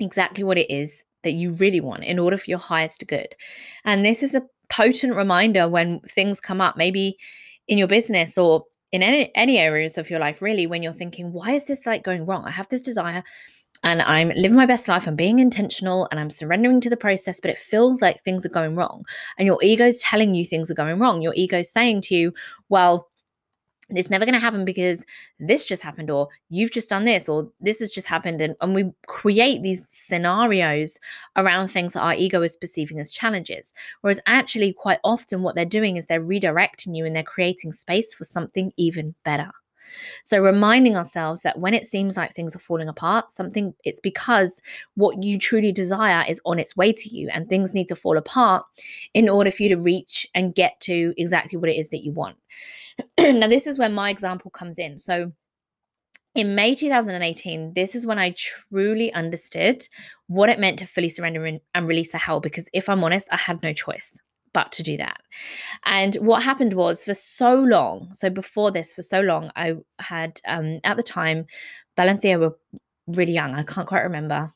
exactly 0.00 0.42
what 0.42 0.58
it 0.58 0.70
is 0.70 1.04
that 1.22 1.32
you 1.32 1.52
really 1.52 1.80
want 1.80 2.04
in 2.04 2.18
order 2.18 2.36
for 2.36 2.50
your 2.50 2.58
highest 2.58 3.04
good. 3.06 3.28
And 3.84 4.04
this 4.04 4.22
is 4.22 4.34
a 4.34 4.42
potent 4.68 5.14
reminder 5.14 5.68
when 5.68 6.00
things 6.00 6.40
come 6.40 6.60
up, 6.60 6.76
maybe 6.76 7.16
in 7.68 7.78
your 7.78 7.88
business 7.88 8.36
or 8.36 8.64
in 8.92 9.02
any, 9.02 9.30
any 9.34 9.58
areas 9.58 9.98
of 9.98 10.10
your 10.10 10.20
life, 10.20 10.42
really, 10.42 10.66
when 10.66 10.82
you're 10.82 10.92
thinking, 10.92 11.32
why 11.32 11.52
is 11.52 11.64
this 11.66 11.86
like 11.86 12.04
going 12.04 12.26
wrong? 12.26 12.44
I 12.44 12.50
have 12.50 12.68
this 12.68 12.82
desire 12.82 13.24
and 13.84 14.00
I'm 14.02 14.30
living 14.30 14.56
my 14.56 14.66
best 14.66 14.88
life. 14.88 15.06
I'm 15.06 15.14
being 15.14 15.38
intentional 15.38 16.08
and 16.10 16.18
I'm 16.18 16.30
surrendering 16.30 16.80
to 16.80 16.90
the 16.90 16.96
process, 16.96 17.38
but 17.38 17.50
it 17.50 17.58
feels 17.58 18.00
like 18.00 18.22
things 18.22 18.44
are 18.44 18.50
going 18.50 18.74
wrong. 18.74 19.04
And 19.38 19.46
your 19.46 19.62
ego's 19.62 20.00
telling 20.00 20.34
you 20.34 20.44
things 20.44 20.70
are 20.70 20.74
going 20.74 20.98
wrong. 20.98 21.20
Your 21.20 21.34
ego's 21.34 21.70
saying 21.70 22.00
to 22.02 22.14
you, 22.14 22.32
well, 22.70 23.10
it's 23.90 24.08
never 24.08 24.24
going 24.24 24.32
to 24.32 24.40
happen 24.40 24.64
because 24.64 25.04
this 25.38 25.62
just 25.66 25.82
happened, 25.82 26.10
or 26.10 26.28
you've 26.48 26.72
just 26.72 26.88
done 26.88 27.04
this, 27.04 27.28
or 27.28 27.50
this 27.60 27.80
has 27.80 27.92
just 27.92 28.06
happened. 28.06 28.40
And, 28.40 28.56
and 28.62 28.74
we 28.74 28.90
create 29.06 29.62
these 29.62 29.86
scenarios 29.90 30.98
around 31.36 31.68
things 31.68 31.92
that 31.92 32.00
our 32.00 32.14
ego 32.14 32.40
is 32.40 32.56
perceiving 32.56 32.98
as 32.98 33.10
challenges. 33.10 33.74
Whereas 34.00 34.22
actually, 34.24 34.72
quite 34.72 35.00
often, 35.04 35.42
what 35.42 35.54
they're 35.54 35.66
doing 35.66 35.98
is 35.98 36.06
they're 36.06 36.24
redirecting 36.24 36.96
you 36.96 37.04
and 37.04 37.14
they're 37.14 37.22
creating 37.22 37.74
space 37.74 38.14
for 38.14 38.24
something 38.24 38.72
even 38.78 39.14
better. 39.22 39.50
So 40.24 40.40
reminding 40.40 40.96
ourselves 40.96 41.42
that 41.42 41.58
when 41.58 41.74
it 41.74 41.86
seems 41.86 42.16
like 42.16 42.34
things 42.34 42.54
are 42.54 42.60
falling 42.60 42.88
apart, 42.88 43.30
something 43.30 43.74
it's 43.84 44.00
because 44.00 44.60
what 44.94 45.22
you 45.22 45.38
truly 45.38 45.72
desire 45.72 46.24
is 46.28 46.40
on 46.44 46.58
its 46.58 46.76
way 46.76 46.92
to 46.92 47.08
you 47.08 47.28
and 47.32 47.48
things 47.48 47.74
need 47.74 47.88
to 47.88 47.96
fall 47.96 48.16
apart 48.16 48.64
in 49.12 49.28
order 49.28 49.50
for 49.50 49.62
you 49.62 49.68
to 49.70 49.80
reach 49.80 50.26
and 50.34 50.54
get 50.54 50.78
to 50.80 51.14
exactly 51.16 51.58
what 51.58 51.70
it 51.70 51.76
is 51.76 51.90
that 51.90 52.04
you 52.04 52.12
want. 52.12 52.36
now 53.18 53.48
this 53.48 53.66
is 53.66 53.78
where 53.78 53.88
my 53.88 54.10
example 54.10 54.50
comes 54.50 54.78
in. 54.78 54.98
So 54.98 55.32
in 56.34 56.56
May 56.56 56.74
2018, 56.74 57.74
this 57.74 57.94
is 57.94 58.04
when 58.04 58.18
I 58.18 58.34
truly 58.36 59.12
understood 59.12 59.86
what 60.26 60.48
it 60.48 60.58
meant 60.58 60.80
to 60.80 60.86
fully 60.86 61.08
surrender 61.08 61.58
and 61.74 61.88
release 61.88 62.10
the 62.10 62.18
hell. 62.18 62.40
Because 62.40 62.68
if 62.72 62.88
I'm 62.88 63.04
honest, 63.04 63.28
I 63.30 63.36
had 63.36 63.62
no 63.62 63.72
choice 63.72 64.18
but 64.54 64.72
to 64.72 64.82
do 64.82 64.96
that. 64.96 65.20
And 65.84 66.14
what 66.14 66.42
happened 66.42 66.72
was 66.72 67.04
for 67.04 67.12
so 67.12 67.54
long, 67.54 68.08
so 68.14 68.30
before 68.30 68.70
this, 68.70 68.94
for 68.94 69.02
so 69.02 69.20
long, 69.20 69.50
I 69.54 69.74
had 69.98 70.40
um, 70.46 70.80
at 70.84 70.96
the 70.96 71.02
time, 71.02 71.44
Belle 71.96 72.08
and 72.08 72.22
Theo 72.22 72.38
were 72.38 72.56
really 73.06 73.32
young. 73.32 73.54
I 73.54 73.64
can't 73.64 73.86
quite 73.86 74.04
remember 74.04 74.54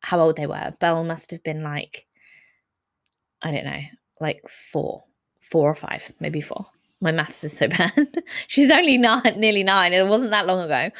how 0.00 0.18
old 0.18 0.36
they 0.36 0.46
were. 0.46 0.72
Belle 0.80 1.04
must 1.04 1.30
have 1.30 1.44
been 1.44 1.62
like, 1.62 2.06
I 3.42 3.52
don't 3.52 3.64
know, 3.64 3.82
like 4.20 4.42
four, 4.48 5.04
four 5.40 5.70
or 5.70 5.76
five, 5.76 6.10
maybe 6.18 6.40
four. 6.40 6.66
My 7.00 7.12
maths 7.12 7.44
is 7.44 7.56
so 7.56 7.68
bad. 7.78 7.92
She's 8.48 8.70
only 8.70 8.96
nine, 8.96 9.34
nearly 9.36 9.62
nine. 9.62 9.92
It 9.92 10.06
wasn't 10.08 10.30
that 10.30 10.46
long 10.46 10.60
ago. 10.60 10.90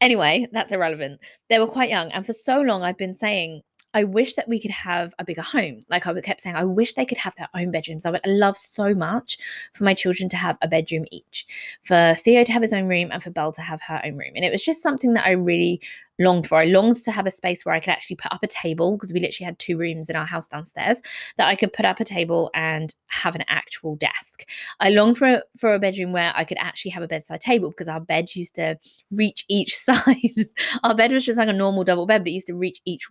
Anyway, 0.00 0.48
that's 0.50 0.72
irrelevant. 0.72 1.20
They 1.50 1.58
were 1.58 1.66
quite 1.66 1.90
young. 1.90 2.10
And 2.10 2.24
for 2.24 2.32
so 2.32 2.62
long, 2.62 2.82
I've 2.82 2.96
been 2.96 3.14
saying, 3.14 3.60
I 3.94 4.04
wish 4.04 4.34
that 4.34 4.48
we 4.48 4.60
could 4.60 4.70
have 4.70 5.14
a 5.18 5.24
bigger 5.24 5.42
home. 5.42 5.84
Like 5.88 6.06
I 6.06 6.20
kept 6.20 6.40
saying, 6.40 6.56
I 6.56 6.64
wish 6.64 6.94
they 6.94 7.04
could 7.04 7.18
have 7.18 7.34
their 7.36 7.48
own 7.54 7.70
bedrooms. 7.70 8.06
I 8.06 8.10
would 8.10 8.26
love 8.26 8.56
so 8.56 8.94
much 8.94 9.38
for 9.74 9.84
my 9.84 9.94
children 9.94 10.28
to 10.30 10.36
have 10.36 10.56
a 10.62 10.68
bedroom 10.68 11.04
each, 11.10 11.46
for 11.82 12.14
Theo 12.18 12.44
to 12.44 12.52
have 12.52 12.62
his 12.62 12.72
own 12.72 12.86
room 12.86 13.10
and 13.12 13.22
for 13.22 13.30
Belle 13.30 13.52
to 13.52 13.62
have 13.62 13.82
her 13.82 14.00
own 14.04 14.16
room. 14.16 14.32
And 14.34 14.44
it 14.44 14.52
was 14.52 14.64
just 14.64 14.82
something 14.82 15.14
that 15.14 15.26
I 15.26 15.32
really 15.32 15.80
longed 16.18 16.46
for. 16.46 16.58
I 16.58 16.64
longed 16.64 16.96
to 17.04 17.10
have 17.10 17.26
a 17.26 17.30
space 17.30 17.64
where 17.64 17.74
I 17.74 17.80
could 17.80 17.90
actually 17.90 18.16
put 18.16 18.32
up 18.32 18.42
a 18.42 18.46
table 18.46 18.96
because 18.96 19.12
we 19.12 19.20
literally 19.20 19.46
had 19.46 19.58
two 19.58 19.76
rooms 19.76 20.08
in 20.08 20.16
our 20.16 20.26
house 20.26 20.46
downstairs 20.46 21.00
that 21.36 21.48
I 21.48 21.56
could 21.56 21.72
put 21.72 21.84
up 21.84 22.00
a 22.00 22.04
table 22.04 22.50
and 22.54 22.94
have 23.06 23.34
an 23.34 23.44
actual 23.48 23.96
desk. 23.96 24.44
I 24.80 24.90
longed 24.90 25.18
for 25.18 25.42
for 25.56 25.74
a 25.74 25.78
bedroom 25.78 26.12
where 26.12 26.32
I 26.34 26.44
could 26.44 26.58
actually 26.58 26.92
have 26.92 27.02
a 27.02 27.08
bedside 27.08 27.40
table 27.40 27.70
because 27.70 27.88
our 27.88 28.00
bed 28.00 28.34
used 28.34 28.54
to 28.56 28.78
reach 29.10 29.44
each 29.48 29.76
side. 29.78 30.46
our 30.82 30.94
bed 30.94 31.12
was 31.12 31.24
just 31.24 31.38
like 31.38 31.48
a 31.48 31.52
normal 31.52 31.84
double 31.84 32.06
bed, 32.06 32.22
but 32.22 32.28
it 32.28 32.34
used 32.34 32.46
to 32.48 32.54
reach 32.54 32.80
each 32.84 33.08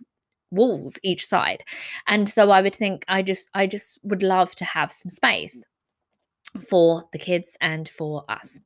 walls 0.52 0.98
each 1.02 1.26
side. 1.26 1.64
And 2.06 2.28
so 2.28 2.50
i 2.50 2.60
would 2.60 2.74
think 2.74 3.04
i 3.08 3.22
just 3.22 3.50
i 3.54 3.66
just 3.66 3.98
would 4.04 4.22
love 4.22 4.54
to 4.56 4.64
have 4.64 4.92
some 4.92 5.10
space 5.10 5.64
for 6.68 7.04
the 7.12 7.18
kids 7.18 7.56
and 7.62 7.88
for 7.88 8.24
us. 8.28 8.60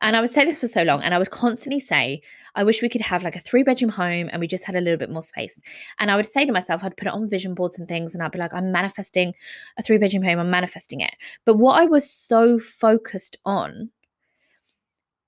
And 0.00 0.16
i 0.16 0.20
would 0.20 0.30
say 0.30 0.44
this 0.44 0.60
for 0.60 0.68
so 0.68 0.82
long 0.82 1.02
and 1.02 1.14
i 1.14 1.18
would 1.18 1.30
constantly 1.30 1.80
say 1.80 2.22
i 2.54 2.62
wish 2.62 2.80
we 2.80 2.88
could 2.88 3.00
have 3.00 3.24
like 3.24 3.36
a 3.36 3.40
three 3.40 3.64
bedroom 3.64 3.90
home 3.90 4.30
and 4.30 4.40
we 4.40 4.46
just 4.46 4.64
had 4.64 4.76
a 4.76 4.80
little 4.80 4.98
bit 4.98 5.10
more 5.10 5.22
space. 5.22 5.60
And 5.98 6.10
i 6.10 6.16
would 6.16 6.26
say 6.26 6.44
to 6.46 6.52
myself 6.52 6.84
i'd 6.84 6.96
put 6.96 7.08
it 7.08 7.14
on 7.14 7.28
vision 7.28 7.54
boards 7.54 7.78
and 7.78 7.88
things 7.88 8.14
and 8.14 8.22
i'd 8.22 8.32
be 8.32 8.38
like 8.38 8.54
i'm 8.54 8.72
manifesting 8.72 9.34
a 9.78 9.82
three 9.82 9.98
bedroom 9.98 10.22
home 10.22 10.38
i'm 10.38 10.50
manifesting 10.50 11.00
it. 11.00 11.14
But 11.44 11.58
what 11.58 11.80
i 11.80 11.84
was 11.84 12.08
so 12.08 12.58
focused 12.58 13.36
on 13.44 13.90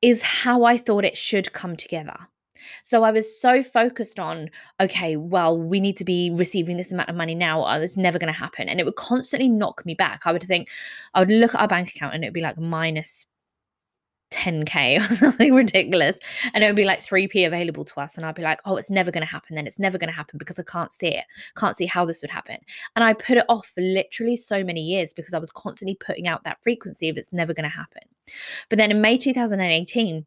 is 0.00 0.22
how 0.22 0.62
i 0.62 0.78
thought 0.78 1.04
it 1.04 1.16
should 1.16 1.52
come 1.52 1.74
together 1.76 2.28
so 2.82 3.02
I 3.04 3.10
was 3.10 3.40
so 3.40 3.62
focused 3.62 4.18
on, 4.18 4.50
okay, 4.80 5.16
well, 5.16 5.58
we 5.58 5.80
need 5.80 5.96
to 5.98 6.04
be 6.04 6.30
receiving 6.30 6.76
this 6.76 6.92
amount 6.92 7.08
of 7.08 7.16
money 7.16 7.34
now, 7.34 7.64
or 7.64 7.80
it's 7.82 7.96
never 7.96 8.18
going 8.18 8.32
to 8.32 8.38
happen. 8.38 8.68
And 8.68 8.80
it 8.80 8.86
would 8.86 8.96
constantly 8.96 9.48
knock 9.48 9.84
me 9.84 9.94
back. 9.94 10.22
I 10.24 10.32
would 10.32 10.42
think, 10.42 10.68
I 11.14 11.20
would 11.20 11.30
look 11.30 11.54
at 11.54 11.60
our 11.60 11.68
bank 11.68 11.90
account 11.90 12.14
and 12.14 12.24
it 12.24 12.28
would 12.28 12.34
be 12.34 12.40
like 12.40 12.58
minus 12.58 13.26
10k 14.30 15.00
or 15.10 15.14
something 15.14 15.54
ridiculous 15.54 16.18
and 16.52 16.62
it 16.62 16.66
would 16.66 16.76
be 16.76 16.84
like 16.84 17.00
3p 17.00 17.46
available 17.46 17.84
to 17.84 18.00
us 18.00 18.16
and 18.16 18.26
i'd 18.26 18.34
be 18.34 18.42
like 18.42 18.60
oh 18.64 18.76
it's 18.76 18.90
never 18.90 19.10
going 19.10 19.24
to 19.24 19.30
happen 19.30 19.56
then 19.56 19.66
it's 19.66 19.78
never 19.78 19.96
going 19.98 20.08
to 20.08 20.14
happen 20.14 20.38
because 20.38 20.58
i 20.58 20.62
can't 20.62 20.92
see 20.92 21.08
it 21.08 21.24
can't 21.56 21.76
see 21.76 21.86
how 21.86 22.04
this 22.04 22.20
would 22.22 22.30
happen 22.30 22.58
and 22.94 23.04
i 23.04 23.12
put 23.12 23.38
it 23.38 23.44
off 23.48 23.66
for 23.74 23.80
literally 23.80 24.36
so 24.36 24.62
many 24.62 24.82
years 24.82 25.14
because 25.14 25.34
i 25.34 25.38
was 25.38 25.50
constantly 25.50 25.94
putting 25.94 26.26
out 26.26 26.44
that 26.44 26.58
frequency 26.62 27.08
of 27.08 27.16
it's 27.16 27.32
never 27.32 27.54
going 27.54 27.68
to 27.68 27.74
happen 27.74 28.02
but 28.68 28.78
then 28.78 28.90
in 28.90 29.00
may 29.00 29.16
2018 29.16 30.26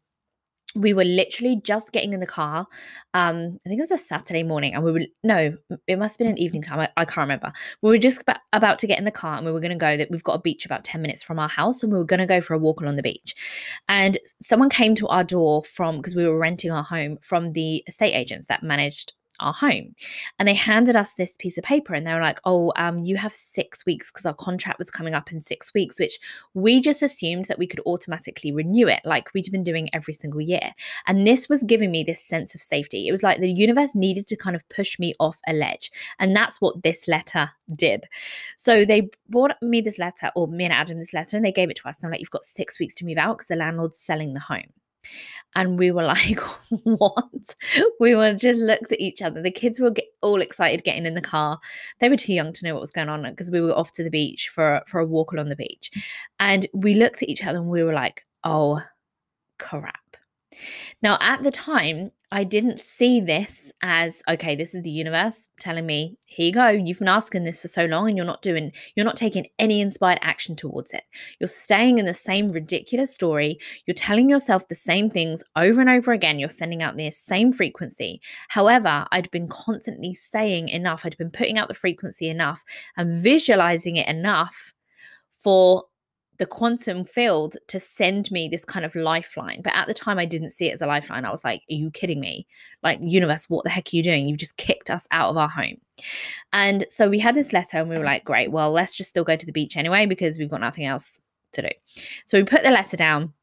we 0.74 0.94
were 0.94 1.04
literally 1.04 1.60
just 1.62 1.92
getting 1.92 2.12
in 2.12 2.20
the 2.20 2.26
car. 2.26 2.66
Um, 3.14 3.58
I 3.64 3.68
think 3.68 3.78
it 3.78 3.82
was 3.82 3.90
a 3.90 3.98
Saturday 3.98 4.42
morning, 4.42 4.74
and 4.74 4.82
we 4.82 4.92
were 4.92 5.02
no, 5.22 5.56
it 5.86 5.98
must 5.98 6.14
have 6.14 6.18
been 6.18 6.32
an 6.32 6.38
evening 6.38 6.62
time. 6.62 6.80
I, 6.80 6.88
I 6.96 7.04
can't 7.04 7.18
remember. 7.18 7.52
We 7.82 7.90
were 7.90 7.98
just 7.98 8.22
about, 8.22 8.38
about 8.52 8.78
to 8.80 8.86
get 8.86 8.98
in 8.98 9.04
the 9.04 9.10
car, 9.10 9.36
and 9.36 9.44
we 9.46 9.52
were 9.52 9.60
going 9.60 9.72
to 9.72 9.76
go. 9.76 9.96
That 9.96 10.10
we've 10.10 10.22
got 10.22 10.34
a 10.34 10.40
beach 10.40 10.64
about 10.64 10.84
ten 10.84 11.02
minutes 11.02 11.22
from 11.22 11.38
our 11.38 11.48
house, 11.48 11.82
and 11.82 11.92
we 11.92 11.98
were 11.98 12.04
going 12.04 12.20
to 12.20 12.26
go 12.26 12.40
for 12.40 12.54
a 12.54 12.58
walk 12.58 12.80
along 12.80 12.96
the 12.96 13.02
beach. 13.02 13.34
And 13.88 14.18
someone 14.40 14.70
came 14.70 14.94
to 14.96 15.08
our 15.08 15.24
door 15.24 15.64
from 15.64 15.98
because 15.98 16.14
we 16.14 16.26
were 16.26 16.38
renting 16.38 16.70
our 16.70 16.84
home 16.84 17.18
from 17.20 17.52
the 17.52 17.84
estate 17.86 18.14
agents 18.14 18.46
that 18.46 18.62
managed 18.62 19.12
our 19.42 19.52
home. 19.52 19.94
And 20.38 20.48
they 20.48 20.54
handed 20.54 20.96
us 20.96 21.14
this 21.14 21.36
piece 21.38 21.58
of 21.58 21.64
paper 21.64 21.94
and 21.94 22.06
they 22.06 22.14
were 22.14 22.20
like, 22.20 22.40
oh, 22.44 22.72
um, 22.76 23.00
you 23.00 23.16
have 23.16 23.32
six 23.32 23.84
weeks 23.84 24.10
because 24.10 24.26
our 24.26 24.34
contract 24.34 24.78
was 24.78 24.90
coming 24.90 25.14
up 25.14 25.32
in 25.32 25.40
six 25.40 25.72
weeks, 25.74 25.98
which 25.98 26.18
we 26.54 26.80
just 26.80 27.02
assumed 27.02 27.46
that 27.46 27.58
we 27.58 27.66
could 27.66 27.80
automatically 27.86 28.52
renew 28.52 28.88
it 28.88 29.00
like 29.04 29.32
we'd 29.34 29.50
been 29.50 29.62
doing 29.62 29.88
every 29.92 30.14
single 30.14 30.40
year. 30.40 30.72
And 31.06 31.26
this 31.26 31.48
was 31.48 31.62
giving 31.62 31.90
me 31.90 32.04
this 32.04 32.22
sense 32.22 32.54
of 32.54 32.62
safety. 32.62 33.08
It 33.08 33.12
was 33.12 33.22
like 33.22 33.40
the 33.40 33.50
universe 33.50 33.94
needed 33.94 34.26
to 34.28 34.36
kind 34.36 34.56
of 34.56 34.68
push 34.68 34.98
me 34.98 35.12
off 35.18 35.38
a 35.46 35.52
ledge. 35.52 35.90
And 36.18 36.34
that's 36.34 36.60
what 36.60 36.82
this 36.82 37.08
letter 37.08 37.50
did. 37.76 38.04
So 38.56 38.84
they 38.84 39.10
brought 39.28 39.60
me 39.62 39.80
this 39.80 39.98
letter, 39.98 40.30
or 40.34 40.48
me 40.48 40.64
and 40.64 40.72
Adam 40.72 40.98
this 40.98 41.14
letter, 41.14 41.36
and 41.36 41.44
they 41.44 41.52
gave 41.52 41.70
it 41.70 41.76
to 41.76 41.88
us. 41.88 41.98
And 41.98 42.06
I'm 42.06 42.12
like, 42.12 42.20
you've 42.20 42.30
got 42.30 42.44
six 42.44 42.78
weeks 42.78 42.94
to 42.96 43.04
move 43.04 43.18
out 43.18 43.38
because 43.38 43.48
the 43.48 43.56
landlord's 43.56 43.98
selling 43.98 44.34
the 44.34 44.40
home. 44.40 44.72
And 45.54 45.78
we 45.78 45.90
were 45.90 46.04
like, 46.04 46.40
what? 46.84 47.54
We 48.00 48.14
were 48.14 48.34
just 48.34 48.60
looked 48.60 48.92
at 48.92 49.00
each 49.00 49.22
other. 49.22 49.42
The 49.42 49.50
kids 49.50 49.78
were 49.78 49.92
all 50.22 50.40
excited 50.40 50.84
getting 50.84 51.06
in 51.06 51.14
the 51.14 51.20
car. 51.20 51.58
They 52.00 52.08
were 52.08 52.16
too 52.16 52.32
young 52.32 52.52
to 52.52 52.64
know 52.64 52.74
what 52.74 52.80
was 52.80 52.90
going 52.90 53.08
on 53.08 53.22
because 53.22 53.50
we 53.50 53.60
were 53.60 53.76
off 53.76 53.92
to 53.92 54.04
the 54.04 54.10
beach 54.10 54.48
for, 54.48 54.82
for 54.86 55.00
a 55.00 55.06
walk 55.06 55.32
along 55.32 55.48
the 55.48 55.56
beach. 55.56 55.90
And 56.40 56.66
we 56.72 56.94
looked 56.94 57.22
at 57.22 57.28
each 57.28 57.44
other 57.44 57.58
and 57.58 57.68
we 57.68 57.82
were 57.82 57.92
like, 57.92 58.24
oh, 58.44 58.80
crap. 59.58 59.98
Now, 61.02 61.18
at 61.20 61.42
the 61.42 61.50
time, 61.50 62.10
I 62.34 62.44
didn't 62.44 62.80
see 62.80 63.20
this 63.20 63.70
as 63.82 64.22
okay, 64.26 64.56
this 64.56 64.74
is 64.74 64.82
the 64.82 64.90
universe 64.90 65.48
telling 65.60 65.84
me, 65.84 66.16
here 66.24 66.46
you 66.46 66.52
go, 66.52 66.70
you've 66.70 66.98
been 66.98 67.06
asking 67.06 67.44
this 67.44 67.60
for 67.60 67.68
so 67.68 67.84
long 67.84 68.08
and 68.08 68.16
you're 68.16 68.24
not 68.24 68.40
doing, 68.40 68.72
you're 68.96 69.04
not 69.04 69.16
taking 69.16 69.48
any 69.58 69.82
inspired 69.82 70.18
action 70.22 70.56
towards 70.56 70.92
it. 70.92 71.04
You're 71.38 71.48
staying 71.48 71.98
in 71.98 72.06
the 72.06 72.14
same 72.14 72.50
ridiculous 72.50 73.14
story. 73.14 73.58
You're 73.84 73.94
telling 73.94 74.30
yourself 74.30 74.66
the 74.66 74.74
same 74.74 75.10
things 75.10 75.42
over 75.56 75.82
and 75.82 75.90
over 75.90 76.10
again. 76.12 76.38
You're 76.38 76.48
sending 76.48 76.82
out 76.82 76.96
the 76.96 77.10
same 77.10 77.52
frequency. 77.52 78.22
However, 78.48 79.06
I'd 79.12 79.30
been 79.30 79.48
constantly 79.48 80.14
saying 80.14 80.70
enough, 80.70 81.02
I'd 81.04 81.18
been 81.18 81.30
putting 81.30 81.58
out 81.58 81.68
the 81.68 81.74
frequency 81.74 82.30
enough 82.30 82.64
and 82.96 83.12
visualizing 83.22 83.96
it 83.96 84.08
enough 84.08 84.72
for 85.42 85.84
the 86.38 86.46
quantum 86.46 87.04
field 87.04 87.56
to 87.68 87.78
send 87.78 88.30
me 88.30 88.48
this 88.48 88.64
kind 88.64 88.84
of 88.84 88.94
lifeline. 88.94 89.60
But 89.62 89.76
at 89.76 89.86
the 89.86 89.94
time, 89.94 90.18
I 90.18 90.24
didn't 90.24 90.50
see 90.50 90.68
it 90.68 90.74
as 90.74 90.82
a 90.82 90.86
lifeline. 90.86 91.24
I 91.24 91.30
was 91.30 91.44
like, 91.44 91.60
Are 91.70 91.74
you 91.74 91.90
kidding 91.90 92.20
me? 92.20 92.46
Like, 92.82 92.98
universe, 93.02 93.48
what 93.48 93.64
the 93.64 93.70
heck 93.70 93.88
are 93.92 93.96
you 93.96 94.02
doing? 94.02 94.26
You've 94.26 94.38
just 94.38 94.56
kicked 94.56 94.90
us 94.90 95.06
out 95.10 95.30
of 95.30 95.36
our 95.36 95.48
home. 95.48 95.76
And 96.52 96.86
so 96.88 97.08
we 97.08 97.18
had 97.18 97.34
this 97.34 97.52
letter 97.52 97.78
and 97.78 97.88
we 97.88 97.98
were 97.98 98.04
like, 98.04 98.24
Great, 98.24 98.50
well, 98.50 98.72
let's 98.72 98.94
just 98.94 99.10
still 99.10 99.24
go 99.24 99.36
to 99.36 99.46
the 99.46 99.52
beach 99.52 99.76
anyway 99.76 100.06
because 100.06 100.38
we've 100.38 100.50
got 100.50 100.60
nothing 100.60 100.86
else 100.86 101.20
to 101.52 101.62
do. 101.62 101.68
So 102.24 102.38
we 102.38 102.44
put 102.44 102.62
the 102.62 102.70
letter 102.70 102.96
down 102.96 103.34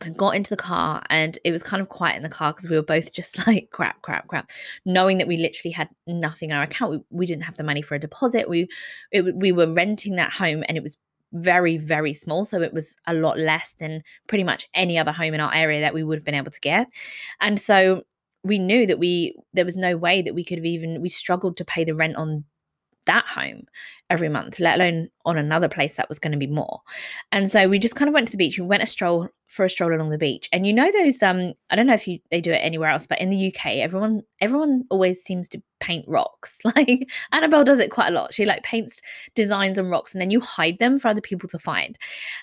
and 0.00 0.16
got 0.16 0.34
into 0.34 0.50
the 0.50 0.56
car 0.56 1.02
and 1.10 1.38
it 1.44 1.52
was 1.52 1.62
kind 1.62 1.80
of 1.80 1.88
quiet 1.88 2.16
in 2.16 2.22
the 2.22 2.28
car 2.28 2.52
because 2.52 2.68
we 2.68 2.76
were 2.76 2.82
both 2.82 3.12
just 3.12 3.38
like 3.46 3.70
crap 3.70 4.02
crap 4.02 4.26
crap 4.26 4.50
knowing 4.84 5.18
that 5.18 5.28
we 5.28 5.36
literally 5.36 5.72
had 5.72 5.88
nothing 6.06 6.50
in 6.50 6.56
our 6.56 6.62
account 6.62 6.90
we, 6.90 7.00
we 7.10 7.26
didn't 7.26 7.44
have 7.44 7.56
the 7.56 7.62
money 7.62 7.82
for 7.82 7.94
a 7.94 8.00
deposit 8.00 8.48
we 8.48 8.68
it, 9.12 9.36
we 9.36 9.52
were 9.52 9.72
renting 9.72 10.16
that 10.16 10.32
home 10.32 10.64
and 10.66 10.76
it 10.76 10.82
was 10.82 10.96
very, 11.32 11.76
very 11.76 12.14
small. 12.14 12.44
So 12.44 12.62
it 12.62 12.72
was 12.72 12.96
a 13.06 13.14
lot 13.14 13.38
less 13.38 13.74
than 13.78 14.02
pretty 14.28 14.44
much 14.44 14.68
any 14.74 14.98
other 14.98 15.12
home 15.12 15.34
in 15.34 15.40
our 15.40 15.54
area 15.54 15.80
that 15.80 15.94
we 15.94 16.02
would 16.02 16.18
have 16.18 16.24
been 16.24 16.34
able 16.34 16.50
to 16.50 16.60
get. 16.60 16.88
And 17.40 17.58
so 17.58 18.02
we 18.44 18.58
knew 18.58 18.86
that 18.86 18.98
we 18.98 19.34
there 19.52 19.64
was 19.64 19.76
no 19.76 19.96
way 19.96 20.22
that 20.22 20.34
we 20.34 20.44
could 20.44 20.58
have 20.58 20.66
even 20.66 21.00
we 21.00 21.08
struggled 21.08 21.56
to 21.56 21.64
pay 21.64 21.84
the 21.84 21.94
rent 21.94 22.16
on 22.16 22.44
that 23.06 23.26
home 23.26 23.64
every 24.12 24.28
month, 24.28 24.60
let 24.60 24.78
alone 24.78 25.08
on 25.24 25.38
another 25.38 25.68
place 25.68 25.96
that 25.96 26.08
was 26.08 26.18
going 26.18 26.32
to 26.32 26.38
be 26.38 26.46
more. 26.46 26.82
And 27.32 27.50
so 27.50 27.66
we 27.66 27.78
just 27.78 27.96
kind 27.96 28.08
of 28.08 28.12
went 28.12 28.28
to 28.28 28.32
the 28.32 28.36
beach. 28.36 28.58
We 28.58 28.66
went 28.66 28.82
a 28.82 28.86
stroll 28.86 29.28
for 29.52 29.66
a 29.66 29.70
stroll 29.70 29.94
along 29.94 30.08
the 30.08 30.18
beach. 30.18 30.48
And 30.50 30.66
you 30.66 30.72
know 30.72 30.90
those 30.90 31.22
um 31.22 31.52
I 31.70 31.76
don't 31.76 31.86
know 31.86 31.94
if 31.94 32.08
you 32.08 32.20
they 32.30 32.40
do 32.40 32.52
it 32.52 32.56
anywhere 32.56 32.88
else, 32.88 33.06
but 33.06 33.20
in 33.20 33.28
the 33.28 33.48
UK, 33.54 33.76
everyone 33.76 34.22
everyone 34.40 34.84
always 34.90 35.22
seems 35.22 35.48
to 35.50 35.62
paint 35.78 36.04
rocks. 36.08 36.58
Like 36.72 37.06
Annabelle 37.32 37.64
does 37.64 37.80
it 37.80 37.90
quite 37.90 38.08
a 38.08 38.14
lot. 38.14 38.32
She 38.32 38.46
like 38.46 38.62
paints 38.62 39.02
designs 39.34 39.78
on 39.78 39.90
rocks 39.90 40.14
and 40.14 40.22
then 40.22 40.30
you 40.30 40.40
hide 40.40 40.78
them 40.78 40.98
for 40.98 41.08
other 41.08 41.20
people 41.20 41.48
to 41.50 41.58
find. 41.58 41.98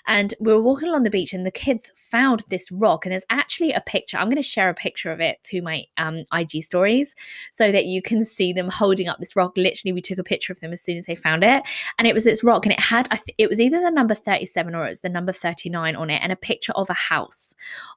And 0.06 0.34
we 0.38 0.52
were 0.52 0.62
walking 0.62 0.88
along 0.88 1.02
the 1.02 1.10
beach 1.10 1.32
and 1.32 1.44
the 1.44 1.50
kids 1.50 1.90
found 1.96 2.44
this 2.48 2.70
rock 2.70 3.04
and 3.04 3.12
there's 3.12 3.24
actually 3.28 3.72
a 3.72 3.80
picture. 3.80 4.18
I'm 4.18 4.28
going 4.28 4.36
to 4.36 4.42
share 4.42 4.68
a 4.68 4.74
picture 4.74 5.10
of 5.10 5.20
it 5.20 5.38
to 5.44 5.62
my 5.62 5.84
um 5.96 6.22
IG 6.32 6.62
stories 6.62 7.14
so 7.50 7.72
that 7.72 7.86
you 7.86 8.02
can 8.02 8.24
see 8.24 8.52
them 8.52 8.68
holding 8.68 9.08
up 9.08 9.18
this 9.18 9.34
rock. 9.34 9.52
Literally 9.56 9.92
we 9.92 10.00
took 10.00 10.18
a 10.18 10.24
picture 10.24 10.52
of 10.52 10.60
them 10.60 10.72
as 10.72 10.80
soon 10.80 10.98
as 10.98 11.06
they 11.06 11.16
found 11.16 11.42
it 11.42 11.59
and 11.98 12.06
it 12.06 12.14
was 12.14 12.24
this 12.24 12.44
rock 12.44 12.66
and 12.66 12.72
it 12.72 12.80
had 12.80 13.08
it 13.38 13.48
was 13.48 13.60
either 13.60 13.80
the 13.80 13.90
number 13.90 14.14
37 14.14 14.74
or 14.74 14.86
it 14.86 14.90
was 14.90 15.00
the 15.00 15.08
number 15.08 15.32
39 15.32 15.96
on 15.96 16.10
it 16.10 16.20
and 16.22 16.32
a 16.32 16.36
picture 16.36 16.72
of 16.72 16.90
a 16.90 16.94
house 16.94 17.54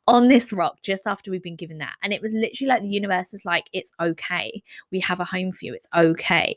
on 0.07 0.27
this 0.27 0.51
rock 0.51 0.81
just 0.81 1.07
after 1.07 1.31
we've 1.31 1.43
been 1.43 1.55
given 1.55 1.77
that. 1.79 1.95
And 2.03 2.13
it 2.13 2.21
was 2.21 2.33
literally 2.33 2.69
like 2.69 2.81
the 2.81 2.89
universe 2.89 3.33
is 3.33 3.45
like 3.45 3.69
it's 3.73 3.91
okay. 3.99 4.63
We 4.91 4.99
have 5.01 5.19
a 5.19 5.25
home 5.25 5.51
for 5.51 5.65
you. 5.65 5.73
It's 5.73 5.87
okay. 5.95 6.55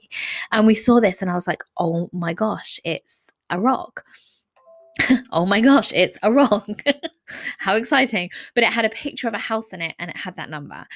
And 0.53 0.67
we 0.67 0.75
saw 0.75 1.01
this 1.01 1.23
and 1.23 1.31
I 1.31 1.35
was 1.35 1.47
like 1.47 1.63
oh 1.79 2.09
my 2.13 2.33
gosh 2.33 2.81
it's 2.85 3.31
a 3.51 3.61
rock 3.61 4.05
oh 5.37 5.45
my 5.45 5.61
gosh, 5.61 5.93
it's 5.93 6.17
a 6.23 6.33
wrong. 6.33 6.81
How 7.59 7.77
exciting. 7.77 8.31
But 8.55 8.65
it 8.65 8.73
had 8.73 8.87
a 8.87 8.91
picture 8.91 9.29
of 9.29 9.35
a 9.35 9.39
house 9.39 9.71
in 9.75 9.83
it 9.83 9.95
and 9.99 10.09
it 10.09 10.17
had 10.17 10.35
that 10.37 10.49
number. 10.49 10.87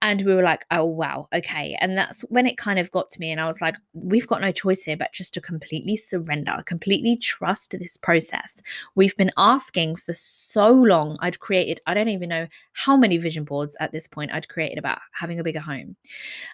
And 0.00 0.22
we 0.22 0.34
were 0.34 0.42
like, 0.42 0.64
oh, 0.70 0.86
wow, 0.86 1.28
okay. 1.34 1.76
And 1.82 1.98
that's 1.98 2.22
when 2.22 2.46
it 2.46 2.56
kind 2.56 2.78
of 2.78 2.90
got 2.92 3.10
to 3.10 3.20
me. 3.20 3.30
And 3.30 3.42
I 3.42 3.46
was 3.46 3.60
like, 3.60 3.76
we've 3.92 4.26
got 4.26 4.40
no 4.40 4.52
choice 4.52 4.80
here 4.80 4.96
but 4.96 5.12
just 5.12 5.34
to 5.34 5.42
completely 5.42 5.98
surrender, 5.98 6.62
completely 6.64 7.18
trust 7.18 7.72
this 7.78 7.98
process. 7.98 8.62
We've 8.94 9.16
been 9.18 9.32
asking 9.36 9.96
for 9.96 10.14
so 10.14 10.72
long. 10.72 11.18
I'd 11.20 11.38
created, 11.38 11.80
I 11.86 11.92
don't 11.92 12.08
even 12.08 12.30
know 12.30 12.46
how 12.72 12.96
many 12.96 13.18
vision 13.18 13.44
boards 13.44 13.76
at 13.80 13.92
this 13.92 14.08
point 14.08 14.32
I'd 14.32 14.48
created 14.48 14.78
about 14.78 15.00
having 15.12 15.38
a 15.38 15.44
bigger 15.44 15.60
home 15.60 15.96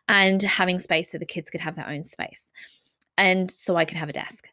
and 0.09 0.43
having 0.43 0.81
space 0.81 1.13
so 1.13 1.19
the 1.19 1.25
kids 1.25 1.49
could 1.49 1.61
have 1.61 1.77
their 1.77 1.89
own 1.89 2.03
space. 2.03 2.51
And 3.17 3.49
so 3.53 3.77
I 3.77 3.85
could 3.85 3.99
have 3.99 4.09
a 4.09 4.13
desk. 4.15 4.49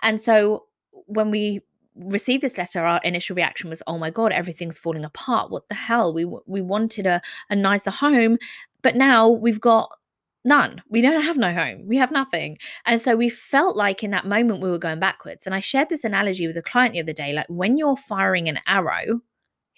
And 0.00 0.18
so 0.18 0.64
when 1.06 1.30
we 1.30 1.60
received 1.98 2.42
this 2.42 2.58
letter, 2.58 2.84
our 2.84 3.00
initial 3.04 3.36
reaction 3.36 3.70
was, 3.70 3.82
"Oh 3.86 3.98
my 3.98 4.10
god, 4.10 4.32
everything's 4.32 4.78
falling 4.78 5.04
apart. 5.04 5.50
What 5.50 5.68
the 5.68 5.74
hell? 5.74 6.12
We 6.12 6.24
we 6.46 6.60
wanted 6.60 7.06
a 7.06 7.20
a 7.50 7.56
nicer 7.56 7.90
home, 7.90 8.38
but 8.82 8.96
now 8.96 9.28
we've 9.28 9.60
got 9.60 9.90
none. 10.44 10.82
We 10.88 11.00
don't 11.00 11.22
have 11.22 11.36
no 11.36 11.52
home. 11.52 11.86
We 11.86 11.96
have 11.98 12.12
nothing." 12.12 12.58
And 12.86 13.00
so 13.00 13.16
we 13.16 13.28
felt 13.28 13.76
like 13.76 14.02
in 14.02 14.10
that 14.12 14.26
moment 14.26 14.60
we 14.60 14.70
were 14.70 14.78
going 14.78 15.00
backwards. 15.00 15.46
And 15.46 15.54
I 15.54 15.60
shared 15.60 15.88
this 15.88 16.04
analogy 16.04 16.46
with 16.46 16.56
a 16.56 16.62
client 16.62 16.94
the 16.94 17.00
other 17.00 17.12
day, 17.12 17.32
like 17.32 17.46
when 17.48 17.76
you're 17.76 17.96
firing 17.96 18.48
an 18.48 18.60
arrow, 18.66 19.20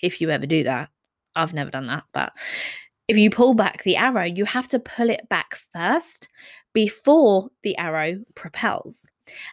if 0.03 0.21
you 0.21 0.31
ever 0.31 0.47
do 0.47 0.63
that, 0.65 0.91
I've 1.37 1.55
never 1.55 1.71
done 1.71 1.87
that, 1.89 2.05
but 2.13 2.33
if 3.09 3.17
you 3.17 3.29
pull 3.31 3.55
back 3.55 3.83
the 3.83 3.97
arrow, 3.97 4.25
you 4.25 4.45
have 4.45 4.69
to 4.69 4.79
pull 4.79 5.11
it 5.11 5.29
back 5.29 5.59
first 5.75 6.29
before 6.73 7.49
the 7.63 7.77
arrow 7.77 8.21
propels 8.37 9.09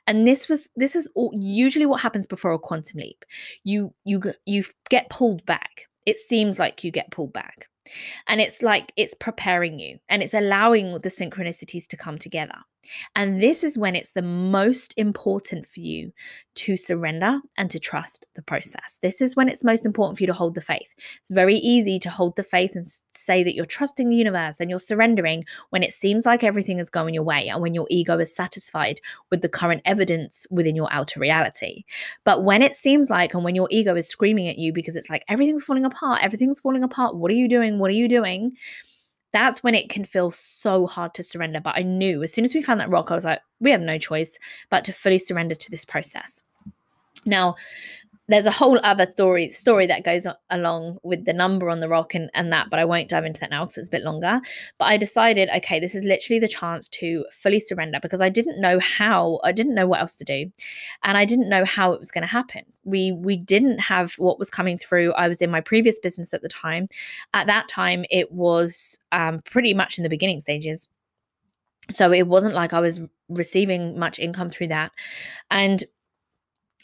and 0.06 0.28
this 0.28 0.48
was 0.48 0.72
this 0.76 0.96
is 0.96 1.10
all, 1.16 1.32
usually 1.36 1.86
what 1.86 2.02
happens 2.02 2.26
before 2.26 2.52
a 2.52 2.60
quantum 2.60 3.00
leap. 3.00 3.26
You 3.64 3.94
you 4.04 4.22
you 4.46 4.64
get 4.90 5.10
pulled 5.10 5.46
back. 5.46 5.84
It 6.06 6.18
seems 6.20 6.60
like 6.60 6.84
you 6.84 6.92
get 6.92 7.12
pulled 7.12 7.34
back. 7.34 7.68
And 8.28 8.42
it's 8.42 8.62
like 8.62 8.92
it's 8.98 9.14
preparing 9.14 9.80
you 9.80 10.00
and 10.10 10.22
it's 10.22 10.34
allowing 10.34 10.94
the 11.00 11.10
synchronicities 11.10 11.88
to 11.88 11.98
come 11.98 12.18
together. 12.18 12.58
And 13.16 13.42
this 13.42 13.64
is 13.64 13.78
when 13.78 13.96
it's 13.96 14.12
the 14.12 14.22
most 14.22 14.94
important 14.98 15.68
for 15.68 15.80
you 15.80 16.12
to 16.56 16.78
surrender 16.78 17.40
and 17.58 17.70
to 17.70 17.80
trust 17.80 18.28
the 18.36 18.42
process. 18.42 18.98
This 19.02 19.22
is 19.22 19.36
when 19.36 19.50
it's 19.50 19.64
most 19.64 19.86
important 19.86 20.18
for 20.18 20.24
you 20.24 20.28
to 20.28 20.34
hold 20.34 20.56
the 20.56 20.62
faith. 20.62 20.94
It's 21.20 21.30
very 21.30 21.56
easy 21.56 22.00
to 22.00 22.10
hold 22.10 22.36
the 22.36 22.44
faith 22.44 22.76
and 22.76 22.86
say 23.12 23.44
that 23.44 23.54
you're 23.54 23.66
trusting 23.66 24.10
the 24.10 24.16
universe 24.16 24.60
and 24.60 24.70
you're 24.70 24.80
surrendering 24.80 25.46
when 25.70 25.84
it 25.84 25.94
seems 25.94 26.26
like 26.26 26.44
everything 26.44 26.80
is 26.80 26.90
going 26.90 27.14
your 27.14 27.24
way 27.24 27.48
and 27.48 27.62
when 27.62 27.74
your 27.74 27.88
ego 27.90 28.18
is 28.20 28.36
satisfied 28.36 29.02
with 29.30 29.42
the 29.42 29.50
current 29.50 29.82
evidence 29.86 30.48
within 30.50 30.76
your 30.76 30.92
outer 30.92 31.20
reality. 31.20 31.84
But 32.24 32.44
when 32.44 32.62
it 32.62 32.76
seems 32.76 33.10
like, 33.10 33.34
and 33.34 33.44
when 33.44 33.56
your 33.56 33.68
ego 33.72 33.96
is 33.96 34.08
screaming 34.08 34.48
at 34.48 34.58
you 34.58 34.74
because 34.74 34.96
it's 34.96 35.10
like 35.10 35.24
everything's 35.28 35.64
falling 35.64 35.86
apart, 35.86 36.24
everything's 36.24 36.60
falling 36.60 36.84
apart, 36.84 37.16
what 37.16 37.32
are 37.32 37.36
you 37.36 37.48
doing? 37.48 37.80
What 37.80 37.92
are 37.92 37.96
you 37.96 38.08
doing? 38.08 38.54
That's 39.34 39.62
when 39.64 39.76
it 39.76 39.90
can 39.90 40.06
feel 40.06 40.32
so 40.32 40.88
hard 40.88 41.14
to 41.16 41.24
surrender. 41.24 41.60
But 41.60 41.78
I 41.78 41.84
knew 41.84 42.24
as 42.24 42.34
soon 42.34 42.46
as 42.46 42.54
we 42.54 42.62
found 42.62 42.80
that 42.80 42.90
rock, 42.90 43.12
I 43.12 43.16
was 43.16 43.26
like, 43.26 43.42
we 43.60 43.72
have 43.72 43.82
no 43.82 43.98
choice 43.98 44.38
but 44.70 44.84
to 44.86 44.94
fully 44.94 45.20
surrender 45.20 45.56
to 45.56 45.72
this 45.72 45.86
process. 45.86 46.42
Now, 47.26 47.56
there's 48.28 48.46
a 48.46 48.52
whole 48.52 48.80
other 48.84 49.10
story 49.10 49.50
story 49.50 49.88
that 49.88 50.04
goes 50.04 50.28
along 50.50 50.98
with 51.04 51.26
the 51.26 51.34
number 51.34 51.70
on 51.70 51.80
the 51.80 51.88
rock 51.88 52.14
and, 52.14 52.30
and 52.34 52.52
that 52.52 52.70
but 52.70 52.80
i 52.80 52.86
won't 52.86 53.10
dive 53.10 53.26
into 53.26 53.40
that 53.40 53.50
now 53.50 53.64
because 53.64 53.78
it's 53.78 53.88
a 53.88 53.92
bit 53.92 54.04
longer. 54.04 54.40
But 54.78 54.86
i 54.86 54.98
decided 54.98 55.50
okay 55.56 55.80
this 55.80 55.96
is 55.96 56.04
literally 56.04 56.40
the 56.40 56.48
chance 56.48 56.88
to 56.90 57.26
fully 57.32 57.60
surrender 57.60 58.00
because 58.02 58.22
i 58.22 58.30
didn't 58.30 58.60
know 58.60 58.80
how 58.80 59.40
i 59.44 59.52
didn't 59.52 59.76
know 59.76 59.88
what 59.88 60.00
else 60.00 60.16
to 60.16 60.24
do 60.24 60.52
and 61.04 61.18
i 61.18 61.26
didn't 61.26 61.50
know 61.50 61.66
how 61.66 61.94
it 61.94 62.00
was 62.00 62.12
going 62.12 62.24
to 62.24 62.28
happen. 62.28 62.64
We 62.84 63.12
we 63.12 63.36
didn't 63.36 63.80
have 63.80 64.14
what 64.14 64.40
was 64.40 64.50
coming 64.50 64.78
through. 64.78 65.14
I 65.14 65.28
was 65.28 65.42
in 65.42 65.52
my 65.52 65.62
previous 65.62 66.00
business 66.00 66.34
at 66.34 66.42
the 66.42 66.50
time. 66.50 66.88
At 67.34 67.48
that 67.48 67.68
time 67.68 68.06
it 68.10 68.32
was 68.32 68.98
um, 69.12 69.42
pretty 69.42 69.74
much 69.74 69.98
in 69.98 70.04
the 70.04 70.10
beginning 70.10 70.42
stages. 70.42 70.88
So 71.92 72.12
it 72.12 72.28
wasn't 72.28 72.54
like 72.54 72.74
i 72.74 72.80
was 72.80 73.00
receiving 73.30 73.98
much 74.00 74.20
income 74.20 74.50
through 74.50 74.68
that. 74.68 74.92
And 75.52 75.84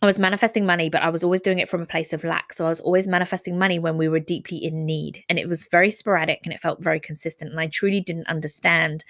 I 0.04 0.06
was 0.06 0.20
manifesting 0.20 0.66
money, 0.66 0.90
but 0.90 1.02
I 1.02 1.08
was 1.08 1.24
always 1.24 1.42
doing 1.42 1.60
it 1.60 1.70
from 1.70 1.82
a 1.82 1.86
place 1.86 2.12
of 2.12 2.26
lack. 2.26 2.52
So 2.52 2.66
I 2.66 2.70
was 2.70 2.82
always 2.82 3.08
manifesting 3.08 3.58
money 3.58 3.80
when 3.80 3.98
we 3.98 4.10
were 4.10 4.20
deeply 4.20 4.58
in 4.58 4.86
need. 4.86 5.24
And 5.30 5.40
it 5.40 5.48
was 5.48 5.66
very 5.72 5.92
sporadic 5.92 6.42
and 6.44 6.54
it 6.54 6.60
felt 6.60 6.84
very 6.84 7.00
consistent. 7.00 7.52
And 7.52 7.60
I 7.60 7.68
truly 7.68 8.02
didn't 8.02 8.28
understand 8.28 9.06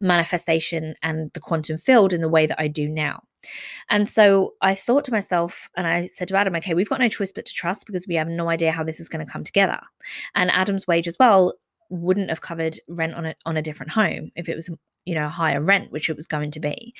manifestation 0.00 0.94
and 1.02 1.32
the 1.32 1.40
quantum 1.40 1.78
field 1.78 2.12
in 2.12 2.20
the 2.20 2.28
way 2.28 2.46
that 2.46 2.60
I 2.60 2.68
do 2.68 2.88
now. 2.88 3.24
And 3.90 4.08
so 4.08 4.54
I 4.62 4.76
thought 4.76 5.04
to 5.06 5.12
myself, 5.12 5.68
and 5.76 5.84
I 5.84 6.06
said 6.06 6.28
to 6.28 6.36
Adam, 6.36 6.54
okay, 6.54 6.74
we've 6.74 6.88
got 6.88 7.00
no 7.00 7.08
choice 7.08 7.32
but 7.32 7.44
to 7.46 7.52
trust 7.52 7.84
because 7.84 8.06
we 8.06 8.14
have 8.14 8.28
no 8.28 8.48
idea 8.48 8.70
how 8.70 8.84
this 8.84 9.00
is 9.00 9.08
going 9.08 9.26
to 9.26 9.32
come 9.32 9.42
together. 9.42 9.80
And 10.36 10.52
Adam's 10.52 10.86
wage 10.86 11.08
as 11.08 11.16
well 11.18 11.54
wouldn't 11.90 12.30
have 12.30 12.40
covered 12.40 12.78
rent 12.88 13.14
on 13.14 13.26
a 13.26 13.34
on 13.44 13.56
a 13.56 13.62
different 13.62 13.92
home 13.92 14.30
if 14.36 14.48
it 14.48 14.56
was 14.56 14.70
you 15.04 15.14
know 15.14 15.28
higher 15.28 15.60
rent 15.60 15.92
which 15.92 16.10
it 16.10 16.16
was 16.16 16.26
going 16.26 16.50
to 16.50 16.60
be 16.60 16.94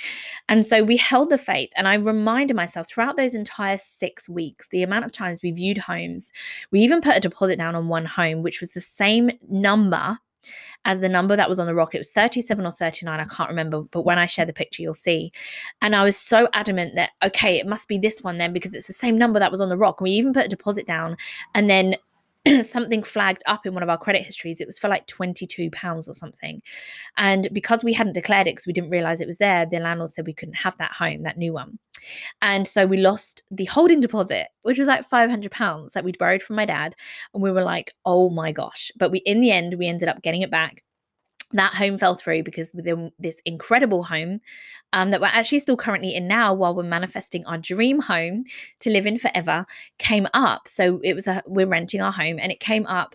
and 0.49 0.65
so 0.65 0.83
we 0.83 0.97
held 0.97 1.31
the 1.31 1.39
faith 1.39 1.71
and 1.77 1.89
i 1.89 1.95
reminded 1.95 2.55
myself 2.55 2.89
throughout 2.89 3.17
those 3.17 3.35
entire 3.35 3.79
6 3.79 4.29
weeks 4.29 4.69
the 4.69 4.83
amount 4.83 5.05
of 5.05 5.13
times 5.13 5.41
we 5.43 5.51
viewed 5.51 5.79
homes 5.79 6.31
we 6.71 6.81
even 6.81 7.01
put 7.01 7.17
a 7.17 7.21
deposit 7.21 7.57
down 7.57 7.75
on 7.75 7.89
one 7.89 8.05
home 8.05 8.43
which 8.43 8.61
was 8.61 8.73
the 8.73 8.81
same 8.81 9.31
number 9.49 10.19
as 10.85 11.01
the 11.01 11.09
number 11.09 11.37
that 11.37 11.49
was 11.49 11.59
on 11.59 11.67
the 11.67 11.75
rock. 11.75 11.95
It 11.95 11.99
was 11.99 12.13
37 12.13 12.65
or 12.65 12.71
39, 12.71 13.21
I 13.21 13.25
can't 13.25 13.49
remember, 13.49 13.83
but 13.83 14.03
when 14.03 14.19
I 14.19 14.27
share 14.27 14.45
the 14.45 14.53
picture, 14.53 14.83
you'll 14.83 14.95
see. 14.95 15.33
And 15.83 15.97
I 15.97 16.05
was 16.05 16.17
so 16.17 16.49
adamant 16.53 16.95
that, 16.95 17.11
okay, 17.25 17.59
it 17.59 17.67
must 17.67 17.89
be 17.89 17.99
this 17.99 18.23
one 18.23 18.39
then 18.39 18.53
because 18.53 18.75
it's 18.75 18.87
the 18.87 18.93
same 18.93 19.19
number 19.19 19.39
that 19.41 19.51
was 19.51 19.61
on 19.61 19.69
the 19.69 19.77
rock. 19.77 20.01
We 20.01 20.13
even 20.13 20.33
put 20.33 20.47
a 20.47 20.49
deposit 20.49 20.87
down. 20.87 21.17
And 21.55 21.69
then 21.69 21.97
something 22.63 23.03
flagged 23.03 23.43
up 23.47 23.67
in 23.67 23.75
one 23.75 23.83
of 23.83 23.89
our 23.89 23.99
credit 23.99 24.23
histories. 24.23 24.61
It 24.61 24.67
was 24.67 24.79
for 24.79 24.89
like 24.89 25.07
22 25.07 25.71
pounds 25.71 26.09
or 26.09 26.15
something. 26.15 26.63
And 27.17 27.49
because 27.53 27.83
we 27.83 27.93
hadn't 27.93 28.13
declared 28.13 28.47
it 28.47 28.53
because 28.53 28.67
we 28.67 28.73
didn't 28.73 28.91
realize 28.91 29.21
it 29.21 29.27
was 29.27 29.39
there, 29.39 29.67
the 29.67 29.81
landlord 29.81 30.11
said 30.11 30.27
we 30.27 30.35
couldn't 30.35 30.55
have 30.55 30.77
that 30.79 30.93
home, 30.93 31.23
that 31.23 31.39
new 31.39 31.53
one. 31.53 31.79
And 32.41 32.69
so 32.69 32.87
we 32.87 32.99
lost 32.99 33.43
the 33.51 33.65
holding 33.65 34.01
deposit, 34.01 34.49
which 34.63 34.79
was 34.79 34.87
like 34.87 35.09
500 35.09 35.51
pounds 35.51 35.93
that 35.93 36.05
we'd 36.05 36.19
borrowed 36.19 36.43
from 36.43 36.57
my 36.57 36.65
dad. 36.65 36.95
And 37.35 37.43
we 37.43 37.51
were 37.51 37.63
like, 37.63 37.95
oh 38.05 38.31
my 38.31 38.53
gosh. 38.53 38.93
But 38.97 39.11
we, 39.11 39.19
in 39.21 39.41
the 39.41 39.51
end, 39.51 39.75
we 39.79 39.89
ended 39.89 40.09
up 40.09 40.23
getting 40.23 40.43
it 40.43 40.51
back 40.51 40.83
that 41.53 41.75
home 41.75 41.99
fell 41.99 42.17
through 42.17 42.43
because 42.43 42.73
within 42.75 43.13
this 43.19 43.41
incredible 43.45 44.03
home 44.03 44.41
um, 44.93 45.11
that 45.11 45.21
we're 45.21 45.29
actually 45.29 45.61
still 45.61 45.77
currently 45.77 46.15
in 46.15 46.27
now 46.27 46.53
while 46.53 46.75
we're 46.75 46.83
manifesting 46.83 47.47
our 47.47 47.59
dream 47.59 48.01
home 48.01 48.45
to 48.81 48.91
live 48.91 49.07
in 49.07 49.19
forever 49.19 49.65
came 49.99 50.27
up. 50.35 50.69
So 50.69 51.01
it 51.05 51.15
was 51.15 51.27
a 51.27 51.43
we're 51.47 51.67
renting 51.67 52.01
our 52.01 52.13
home 52.13 52.39
and 52.41 52.51
it 52.51 52.61
came 52.61 52.87
up 52.87 53.15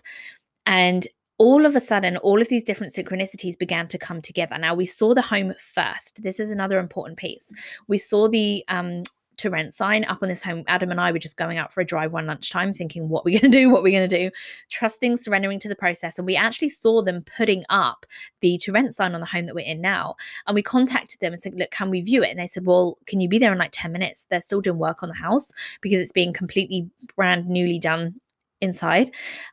and 0.66 1.06
all 1.38 1.66
of 1.66 1.74
a 1.74 1.80
sudden 1.80 2.16
all 2.18 2.40
of 2.40 2.48
these 2.48 2.62
different 2.62 2.92
synchronicities 2.92 3.58
began 3.58 3.88
to 3.88 3.98
come 3.98 4.22
together. 4.22 4.56
Now 4.58 4.74
we 4.74 4.86
saw 4.86 5.12
the 5.12 5.22
home 5.22 5.54
first. 5.58 6.22
This 6.22 6.38
is 6.40 6.50
another 6.50 6.78
important 6.78 7.18
piece. 7.18 7.50
We 7.88 7.98
saw 7.98 8.28
the 8.28 8.64
um, 8.68 9.02
to 9.38 9.50
rent 9.50 9.74
sign 9.74 10.04
up 10.04 10.22
on 10.22 10.28
this 10.28 10.42
home. 10.42 10.64
Adam 10.66 10.90
and 10.90 11.00
I 11.00 11.12
were 11.12 11.18
just 11.18 11.36
going 11.36 11.58
out 11.58 11.72
for 11.72 11.80
a 11.80 11.84
drive 11.84 12.12
one 12.12 12.26
lunchtime, 12.26 12.74
thinking, 12.74 13.08
what 13.08 13.24
we're 13.24 13.38
going 13.38 13.50
to 13.50 13.58
do, 13.58 13.70
what 13.70 13.82
we're 13.82 13.96
going 13.98 14.08
to 14.08 14.18
do, 14.18 14.30
trusting, 14.70 15.16
surrendering 15.16 15.58
to 15.60 15.68
the 15.68 15.76
process. 15.76 16.18
And 16.18 16.26
we 16.26 16.36
actually 16.36 16.68
saw 16.68 17.02
them 17.02 17.24
putting 17.36 17.64
up 17.70 18.06
the 18.40 18.58
to 18.58 18.72
rent 18.72 18.94
sign 18.94 19.14
on 19.14 19.20
the 19.20 19.26
home 19.26 19.46
that 19.46 19.54
we're 19.54 19.60
in 19.66 19.80
now. 19.80 20.16
And 20.46 20.54
we 20.54 20.62
contacted 20.62 21.20
them 21.20 21.32
and 21.32 21.40
said, 21.40 21.54
look, 21.54 21.70
can 21.70 21.90
we 21.90 22.00
view 22.00 22.22
it? 22.22 22.30
And 22.30 22.38
they 22.38 22.46
said, 22.46 22.66
well, 22.66 22.98
can 23.06 23.20
you 23.20 23.28
be 23.28 23.38
there 23.38 23.52
in 23.52 23.58
like 23.58 23.70
10 23.72 23.92
minutes? 23.92 24.26
They're 24.30 24.40
still 24.40 24.60
doing 24.60 24.78
work 24.78 25.02
on 25.02 25.08
the 25.08 25.14
house 25.14 25.50
because 25.80 26.00
it's 26.00 26.12
being 26.12 26.32
completely 26.32 26.88
brand 27.16 27.48
newly 27.48 27.78
done 27.78 28.20
inside. 28.62 29.10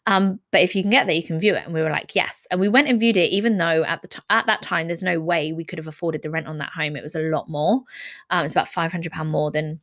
Um, 0.08 0.40
but 0.52 0.62
if 0.62 0.74
you 0.76 0.84
can 0.84 0.92
get 0.92 1.08
there, 1.08 1.16
you 1.16 1.24
can 1.24 1.40
view 1.40 1.56
it. 1.56 1.66
And 1.66 1.74
we 1.74 1.82
were 1.82 1.90
like, 1.90 2.16
yes. 2.16 2.48
And 2.50 2.62
we 2.62 2.70
went 2.70 2.88
and 2.88 3.00
viewed 3.00 3.18
it, 3.18 3.32
even 3.32 3.58
though 3.58 3.84
at 3.84 4.02
the 4.02 4.08
t- 4.08 4.20
at 4.30 4.46
that 4.46 4.62
time, 4.62 4.88
there's 4.88 5.04
no 5.04 5.20
way 5.20 5.52
we 5.52 5.66
could 5.66 5.80
have 5.80 5.88
afforded 5.88 6.22
the 6.22 6.30
rent 6.30 6.48
on 6.48 6.60
that 6.60 6.72
home. 6.72 6.96
It 6.96 7.04
was 7.04 7.16
a 7.16 7.20
lot 7.24 7.50
more. 7.50 7.82
Um, 8.30 8.46
it's 8.46 8.54
about 8.54 8.70
five 8.70 8.94
hundred 8.94 9.12
pound 9.12 9.30
more 9.30 9.52
than. 9.52 9.82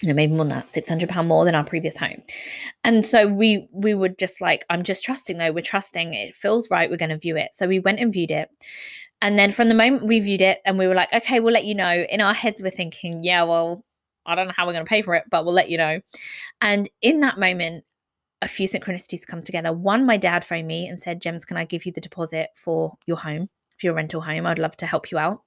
You 0.00 0.06
know, 0.06 0.14
maybe 0.14 0.32
more 0.32 0.44
than 0.44 0.50
that, 0.50 0.70
six 0.70 0.88
hundred 0.88 1.08
pound 1.08 1.26
more 1.26 1.44
than 1.44 1.56
our 1.56 1.64
previous 1.64 1.96
home, 1.96 2.22
and 2.84 3.04
so 3.04 3.26
we 3.26 3.68
we 3.72 3.94
were 3.94 4.10
just 4.10 4.40
like, 4.40 4.64
I'm 4.70 4.84
just 4.84 5.02
trusting 5.04 5.38
though. 5.38 5.50
We're 5.50 5.60
trusting 5.60 6.14
it 6.14 6.36
feels 6.36 6.70
right. 6.70 6.88
We're 6.88 6.98
going 6.98 7.08
to 7.08 7.18
view 7.18 7.36
it. 7.36 7.48
So 7.52 7.66
we 7.66 7.80
went 7.80 7.98
and 7.98 8.12
viewed 8.12 8.30
it, 8.30 8.48
and 9.20 9.36
then 9.36 9.50
from 9.50 9.68
the 9.68 9.74
moment 9.74 10.06
we 10.06 10.20
viewed 10.20 10.40
it, 10.40 10.60
and 10.64 10.78
we 10.78 10.86
were 10.86 10.94
like, 10.94 11.12
okay, 11.12 11.40
we'll 11.40 11.52
let 11.52 11.64
you 11.64 11.74
know. 11.74 12.06
In 12.08 12.20
our 12.20 12.32
heads, 12.32 12.62
we're 12.62 12.70
thinking, 12.70 13.24
yeah, 13.24 13.42
well, 13.42 13.84
I 14.24 14.36
don't 14.36 14.46
know 14.46 14.54
how 14.56 14.68
we're 14.68 14.74
going 14.74 14.84
to 14.84 14.88
pay 14.88 15.02
for 15.02 15.16
it, 15.16 15.24
but 15.32 15.44
we'll 15.44 15.54
let 15.54 15.68
you 15.68 15.78
know. 15.78 16.00
And 16.60 16.88
in 17.02 17.18
that 17.22 17.36
moment, 17.36 17.82
a 18.42 18.48
few 18.48 18.68
synchronicities 18.68 19.26
come 19.26 19.42
together. 19.42 19.72
One, 19.72 20.06
my 20.06 20.16
dad 20.16 20.44
phoned 20.44 20.66
me 20.66 20.86
and 20.86 21.00
said, 21.00 21.20
Gems, 21.20 21.44
can 21.44 21.56
I 21.56 21.64
give 21.64 21.86
you 21.86 21.92
the 21.92 22.00
deposit 22.00 22.50
for 22.54 22.96
your 23.06 23.16
home? 23.16 23.48
For 23.80 23.86
your 23.86 23.94
rental 23.94 24.20
home, 24.20 24.44
I'd 24.44 24.58
love 24.58 24.76
to 24.78 24.86
help 24.86 25.12
you 25.12 25.18
out. 25.18 25.42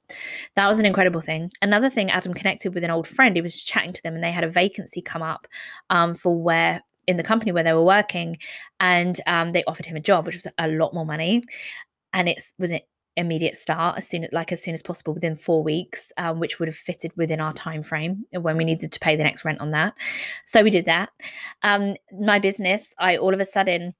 That 0.55 0.69
was 0.69 0.79
an 0.79 0.85
incredible 0.85 1.19
thing. 1.19 1.51
Another 1.61 1.89
thing, 1.89 2.09
Adam 2.09 2.33
connected 2.33 2.73
with 2.73 2.85
an 2.85 2.91
old 2.91 3.05
friend. 3.05 3.35
He 3.35 3.41
was 3.41 3.61
chatting 3.61 3.91
to 3.91 4.03
them, 4.03 4.15
and 4.15 4.23
they 4.23 4.31
had 4.31 4.45
a 4.45 4.49
vacancy 4.49 5.01
come 5.01 5.21
up 5.21 5.47
um, 5.89 6.13
for 6.13 6.41
where 6.41 6.81
in 7.07 7.17
the 7.17 7.23
company 7.23 7.51
where 7.51 7.63
they 7.63 7.73
were 7.73 7.83
working, 7.83 8.37
and 8.79 9.19
um, 9.27 9.51
they 9.51 9.63
offered 9.65 9.85
him 9.85 9.97
a 9.97 10.01
job, 10.01 10.25
which 10.25 10.35
was 10.35 10.47
a 10.57 10.69
lot 10.69 10.93
more 10.93 11.05
money, 11.05 11.41
and 12.13 12.29
it 12.29 12.41
was 12.57 12.71
immediate 13.21 13.55
start 13.55 13.97
as 13.97 14.07
soon 14.07 14.23
as 14.25 14.31
like 14.33 14.51
as 14.51 14.61
soon 14.61 14.73
as 14.73 14.81
possible 14.81 15.13
within 15.13 15.35
four 15.35 15.63
weeks 15.63 16.11
um, 16.17 16.39
which 16.39 16.59
would 16.59 16.67
have 16.67 16.75
fitted 16.75 17.11
within 17.15 17.39
our 17.39 17.53
time 17.53 17.81
frame 17.81 18.25
when 18.33 18.57
we 18.57 18.65
needed 18.65 18.91
to 18.91 18.99
pay 18.99 19.15
the 19.15 19.23
next 19.23 19.45
rent 19.45 19.61
on 19.61 19.71
that 19.71 19.93
so 20.45 20.61
we 20.61 20.69
did 20.69 20.85
that 20.85 21.09
um, 21.63 21.95
my 22.19 22.39
business 22.39 22.93
i 22.99 23.15
all 23.15 23.33
of 23.33 23.39
a 23.39 23.45
sudden 23.45 23.93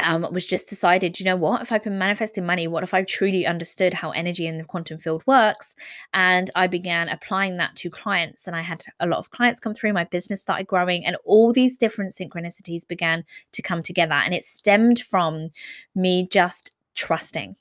um, 0.00 0.26
was 0.32 0.46
just 0.46 0.68
decided, 0.68 1.18
you 1.18 1.24
know 1.24 1.36
what, 1.36 1.60
if 1.60 1.72
I've 1.72 1.82
been 1.82 1.98
manifesting 1.98 2.46
money, 2.46 2.68
what 2.68 2.84
if 2.84 2.94
I 2.94 3.02
truly 3.02 3.46
understood 3.46 3.94
how 3.94 4.10
energy 4.12 4.46
in 4.46 4.58
the 4.58 4.64
quantum 4.64 4.98
field 4.98 5.24
works? 5.26 5.74
And 6.14 6.50
I 6.54 6.68
began 6.68 7.08
applying 7.08 7.56
that 7.56 7.74
to 7.76 7.90
clients. 7.90 8.46
And 8.46 8.54
I 8.54 8.62
had 8.62 8.84
a 9.00 9.06
lot 9.06 9.18
of 9.18 9.30
clients 9.30 9.58
come 9.58 9.74
through, 9.74 9.92
my 9.92 10.04
business 10.04 10.40
started 10.40 10.68
growing, 10.68 11.04
and 11.04 11.16
all 11.24 11.52
these 11.52 11.76
different 11.76 12.12
synchronicities 12.12 12.86
began 12.86 13.24
to 13.52 13.62
come 13.62 13.82
together. 13.82 14.14
And 14.14 14.34
it 14.34 14.44
stemmed 14.44 15.00
from 15.00 15.50
me 15.96 16.28
just 16.30 16.76
trusting 16.94 17.56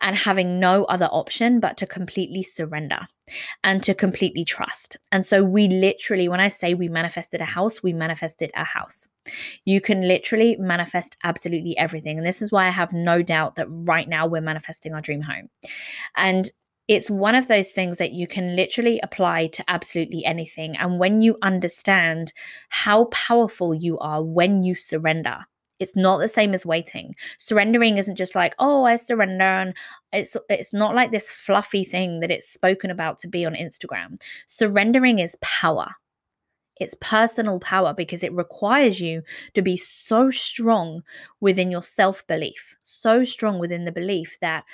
and 0.00 0.16
having 0.16 0.58
no 0.60 0.84
other 0.84 1.06
option 1.06 1.60
but 1.60 1.76
to 1.78 1.86
completely 1.86 2.42
surrender 2.42 3.00
and 3.62 3.82
to 3.82 3.94
completely 3.94 4.44
trust. 4.44 4.96
And 5.10 5.24
so 5.24 5.42
we 5.42 5.68
literally, 5.68 6.28
when 6.28 6.40
I 6.40 6.48
say 6.48 6.74
we 6.74 6.88
manifested 6.88 7.40
a 7.40 7.46
house, 7.46 7.82
we 7.82 7.92
manifested 7.92 8.50
a 8.54 8.64
house. 8.64 9.08
You 9.64 9.80
can 9.80 10.06
literally 10.06 10.56
manifest 10.56 11.16
absolutely 11.24 11.76
everything. 11.78 12.18
And 12.18 12.26
this 12.26 12.42
is 12.42 12.50
why 12.50 12.66
I 12.66 12.70
have 12.70 12.92
no 12.92 13.22
doubt 13.22 13.56
that 13.56 13.66
right 13.68 14.08
now 14.08 14.26
we're 14.26 14.40
manifesting 14.40 14.94
our 14.94 15.00
dream 15.00 15.22
home. 15.22 15.48
And 16.16 16.50
it's 16.88 17.08
one 17.08 17.34
of 17.34 17.48
those 17.48 17.72
things 17.72 17.98
that 17.98 18.12
you 18.12 18.26
can 18.26 18.56
literally 18.56 19.00
apply 19.02 19.46
to 19.46 19.64
absolutely 19.68 20.24
anything. 20.24 20.76
And 20.76 20.98
when 20.98 21.20
you 21.20 21.38
understand 21.40 22.32
how 22.68 23.04
powerful 23.06 23.72
you 23.72 23.98
are 23.98 24.22
when 24.22 24.62
you 24.62 24.74
surrender, 24.74 25.46
it's 25.82 25.96
not 25.96 26.18
the 26.18 26.28
same 26.28 26.54
as 26.54 26.64
waiting. 26.64 27.14
Surrendering 27.38 27.98
isn't 27.98 28.16
just 28.16 28.34
like, 28.34 28.54
oh, 28.58 28.84
I 28.84 28.96
surrender. 28.96 29.44
And 29.44 29.76
it's 30.12 30.36
it's 30.48 30.72
not 30.72 30.94
like 30.94 31.10
this 31.10 31.30
fluffy 31.30 31.84
thing 31.84 32.20
that 32.20 32.30
it's 32.30 32.48
spoken 32.48 32.90
about 32.90 33.18
to 33.18 33.28
be 33.28 33.44
on 33.44 33.54
Instagram. 33.54 34.20
Surrendering 34.46 35.18
is 35.18 35.36
power. 35.40 35.90
It's 36.80 36.94
personal 37.00 37.60
power 37.60 37.92
because 37.94 38.22
it 38.22 38.32
requires 38.32 39.00
you 39.00 39.22
to 39.54 39.62
be 39.62 39.76
so 39.76 40.30
strong 40.30 41.02
within 41.40 41.70
your 41.70 41.82
self 41.82 42.26
belief, 42.26 42.76
so 42.82 43.24
strong 43.24 43.58
within 43.58 43.84
the 43.84 43.92
belief 43.92 44.38
that 44.40 44.64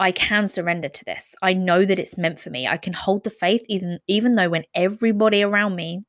I 0.00 0.10
can 0.10 0.48
surrender 0.48 0.88
to 0.88 1.04
this. 1.04 1.34
I 1.42 1.52
know 1.52 1.84
that 1.84 1.98
it's 1.98 2.18
meant 2.18 2.40
for 2.40 2.50
me. 2.50 2.66
I 2.66 2.76
can 2.76 2.92
hold 2.92 3.24
the 3.24 3.30
faith 3.30 3.62
even 3.68 4.00
even 4.08 4.34
though 4.34 4.48
when 4.48 4.64
everybody 4.74 5.42
around 5.42 5.76
me 5.76 6.04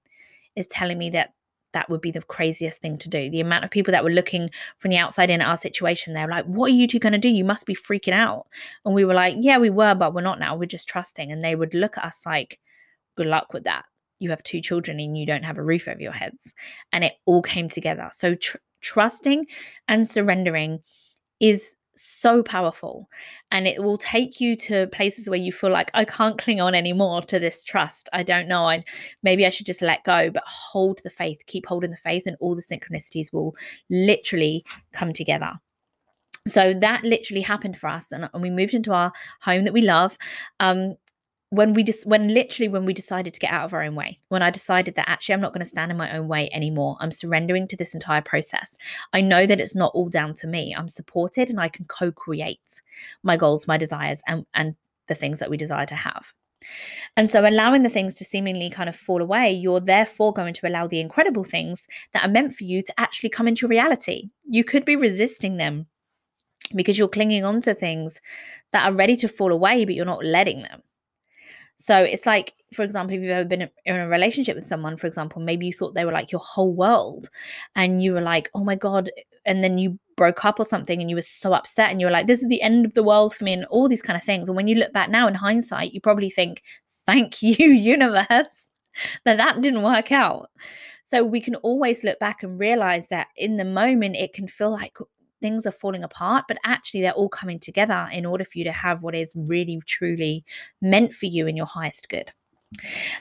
is 0.55 0.67
telling 0.67 0.97
me 0.97 1.09
that 1.11 1.33
that 1.73 1.89
would 1.89 2.01
be 2.01 2.11
the 2.11 2.21
craziest 2.21 2.81
thing 2.81 2.97
to 2.99 3.09
do. 3.09 3.29
The 3.29 3.41
amount 3.41 3.65
of 3.65 3.71
people 3.71 3.91
that 3.91 4.03
were 4.03 4.11
looking 4.11 4.49
from 4.79 4.89
the 4.89 4.97
outside 4.97 5.29
in 5.29 5.41
our 5.41 5.57
situation, 5.57 6.13
they're 6.13 6.27
like, 6.27 6.45
What 6.45 6.71
are 6.71 6.75
you 6.75 6.87
two 6.87 6.99
going 6.99 7.13
to 7.13 7.19
do? 7.19 7.29
You 7.29 7.43
must 7.43 7.65
be 7.65 7.75
freaking 7.75 8.13
out. 8.13 8.47
And 8.85 8.95
we 8.95 9.05
were 9.05 9.13
like, 9.13 9.35
Yeah, 9.39 9.57
we 9.57 9.69
were, 9.69 9.95
but 9.95 10.13
we're 10.13 10.21
not 10.21 10.39
now. 10.39 10.55
We're 10.55 10.65
just 10.65 10.87
trusting. 10.87 11.31
And 11.31 11.43
they 11.43 11.55
would 11.55 11.73
look 11.73 11.97
at 11.97 12.05
us 12.05 12.23
like, 12.25 12.59
Good 13.17 13.27
luck 13.27 13.53
with 13.53 13.65
that. 13.65 13.85
You 14.19 14.29
have 14.29 14.43
two 14.43 14.61
children 14.61 14.99
and 14.99 15.17
you 15.17 15.25
don't 15.25 15.43
have 15.43 15.57
a 15.57 15.63
roof 15.63 15.87
over 15.87 16.01
your 16.01 16.13
heads. 16.13 16.51
And 16.91 17.03
it 17.03 17.13
all 17.25 17.41
came 17.41 17.67
together. 17.67 18.09
So, 18.13 18.35
tr- 18.35 18.57
trusting 18.81 19.47
and 19.87 20.07
surrendering 20.07 20.79
is 21.39 21.75
so 21.95 22.41
powerful 22.43 23.09
and 23.51 23.67
it 23.67 23.81
will 23.81 23.97
take 23.97 24.41
you 24.41 24.55
to 24.55 24.87
places 24.87 25.29
where 25.29 25.39
you 25.39 25.51
feel 25.51 25.69
like 25.69 25.91
I 25.93 26.05
can't 26.05 26.37
cling 26.37 26.61
on 26.61 26.75
anymore 26.75 27.21
to 27.23 27.39
this 27.39 27.63
trust. 27.63 28.09
I 28.13 28.23
don't 28.23 28.47
know. 28.47 28.67
I 28.67 28.83
maybe 29.21 29.45
I 29.45 29.49
should 29.49 29.65
just 29.65 29.81
let 29.81 30.03
go, 30.03 30.29
but 30.29 30.43
hold 30.45 31.01
the 31.03 31.09
faith, 31.09 31.41
keep 31.45 31.65
holding 31.65 31.91
the 31.91 31.97
faith 31.97 32.23
and 32.25 32.37
all 32.39 32.55
the 32.55 32.61
synchronicities 32.61 33.31
will 33.31 33.55
literally 33.89 34.65
come 34.93 35.13
together. 35.13 35.53
So 36.45 36.73
that 36.73 37.03
literally 37.03 37.41
happened 37.41 37.77
for 37.77 37.87
us 37.87 38.11
and, 38.11 38.29
and 38.33 38.41
we 38.41 38.49
moved 38.49 38.73
into 38.73 38.91
our 38.91 39.13
home 39.41 39.63
that 39.63 39.73
we 39.73 39.81
love. 39.81 40.17
Um, 40.59 40.95
when 41.53 41.75
we 41.75 41.83
just 41.83 42.07
when 42.07 42.29
literally 42.29 42.67
when 42.67 42.83
we 42.83 42.93
decided 42.93 43.31
to 43.31 43.39
get 43.39 43.51
out 43.51 43.63
of 43.63 43.73
our 43.73 43.83
own 43.83 43.93
way 43.93 44.19
when 44.29 44.41
i 44.41 44.49
decided 44.49 44.95
that 44.95 45.07
actually 45.07 45.33
i'm 45.33 45.41
not 45.41 45.53
going 45.53 45.63
to 45.63 45.69
stand 45.69 45.91
in 45.91 45.97
my 45.97 46.11
own 46.17 46.27
way 46.27 46.49
anymore. 46.51 46.97
I'm 46.99 47.11
surrendering 47.11 47.67
to 47.67 47.77
this 47.77 47.93
entire 47.93 48.21
process. 48.21 48.75
I 49.13 49.21
know 49.21 49.45
that 49.45 49.59
it's 49.59 49.75
not 49.75 49.91
all 49.93 50.09
down 50.09 50.33
to 50.35 50.47
me. 50.47 50.73
I'm 50.75 50.89
supported 50.89 51.49
and 51.49 51.59
i 51.59 51.69
can 51.69 51.85
co-create 51.85 52.81
my 53.21 53.37
goals 53.37 53.67
my 53.67 53.77
desires 53.77 54.21
and 54.27 54.45
and 54.55 54.75
the 55.07 55.15
things 55.15 55.39
that 55.39 55.49
we 55.49 55.57
desire 55.57 55.85
to 55.85 55.95
have. 55.95 56.33
And 57.17 57.29
so 57.29 57.45
allowing 57.45 57.83
the 57.83 57.89
things 57.89 58.15
to 58.15 58.23
seemingly 58.23 58.69
kind 58.69 58.89
of 58.89 58.95
fall 58.95 59.21
away 59.21 59.51
you're 59.53 59.79
therefore 59.79 60.33
going 60.33 60.55
to 60.55 60.67
allow 60.67 60.87
the 60.87 61.01
incredible 61.01 61.43
things 61.43 61.87
that 62.13 62.25
are 62.25 62.31
meant 62.31 62.55
for 62.55 62.63
you 62.63 62.81
to 62.81 62.99
actually 62.99 63.29
come 63.29 63.47
into 63.47 63.67
reality. 63.67 64.29
You 64.43 64.63
could 64.63 64.85
be 64.85 64.95
resisting 64.95 65.57
them 65.57 65.85
because 66.73 66.97
you're 66.97 67.09
clinging 67.09 67.45
on 67.45 67.61
to 67.61 67.75
things 67.75 68.19
that 68.71 68.89
are 68.89 68.95
ready 68.95 69.15
to 69.17 69.27
fall 69.27 69.51
away 69.51 69.85
but 69.85 69.93
you're 69.93 70.13
not 70.15 70.25
letting 70.25 70.61
them 70.61 70.81
so 71.83 72.01
it's 72.01 72.25
like, 72.25 72.53
for 72.73 72.83
example, 72.83 73.13
if 73.13 73.21
you've 73.21 73.29
ever 73.29 73.43
been 73.43 73.69
in 73.83 73.95
a 73.97 74.07
relationship 74.07 74.55
with 74.55 74.65
someone, 74.65 74.95
for 74.95 75.05
example, 75.05 75.41
maybe 75.41 75.65
you 75.65 75.73
thought 75.73 75.93
they 75.93 76.05
were 76.05 76.13
like 76.13 76.31
your 76.31 76.39
whole 76.39 76.73
world 76.73 77.29
and 77.75 78.01
you 78.01 78.13
were 78.13 78.21
like, 78.21 78.49
oh 78.55 78.63
my 78.63 78.75
God. 78.75 79.11
And 79.45 79.61
then 79.61 79.77
you 79.77 79.99
broke 80.15 80.45
up 80.45 80.61
or 80.61 80.63
something 80.63 81.01
and 81.01 81.09
you 81.09 81.17
were 81.17 81.21
so 81.21 81.51
upset 81.51 81.91
and 81.91 81.99
you 81.99 82.07
were 82.07 82.11
like, 82.11 82.25
this 82.25 82.41
is 82.41 82.47
the 82.47 82.61
end 82.61 82.85
of 82.85 82.93
the 82.93 83.03
world 83.03 83.35
for 83.35 83.43
me 83.43 83.51
and 83.51 83.65
all 83.65 83.89
these 83.89 84.01
kind 84.01 84.15
of 84.15 84.23
things. 84.23 84.47
And 84.47 84.55
when 84.55 84.69
you 84.69 84.75
look 84.75 84.93
back 84.93 85.09
now 85.09 85.27
in 85.27 85.33
hindsight, 85.33 85.93
you 85.93 85.99
probably 85.99 86.29
think, 86.29 86.63
thank 87.05 87.41
you, 87.43 87.57
universe, 87.57 88.67
that 89.25 89.35
that 89.35 89.59
didn't 89.59 89.83
work 89.83 90.13
out. 90.13 90.51
So 91.03 91.21
we 91.25 91.41
can 91.41 91.55
always 91.55 92.05
look 92.05 92.17
back 92.17 92.43
and 92.43 92.57
realize 92.57 93.09
that 93.09 93.27
in 93.35 93.57
the 93.57 93.65
moment, 93.65 94.15
it 94.15 94.31
can 94.31 94.47
feel 94.47 94.71
like 94.71 94.97
things 95.43 95.65
are 95.65 95.71
falling 95.71 96.05
apart, 96.05 96.45
but 96.47 96.57
actually 96.63 97.01
they're 97.01 97.11
all 97.11 97.27
coming 97.27 97.59
together 97.59 98.07
in 98.13 98.25
order 98.25 98.45
for 98.45 98.57
you 98.57 98.63
to 98.63 98.71
have 98.71 99.03
what 99.03 99.13
is 99.13 99.33
really, 99.35 99.81
truly 99.85 100.45
meant 100.81 101.13
for 101.13 101.25
you 101.25 101.47
in 101.47 101.57
your 101.57 101.65
highest 101.65 102.07
good. 102.07 102.31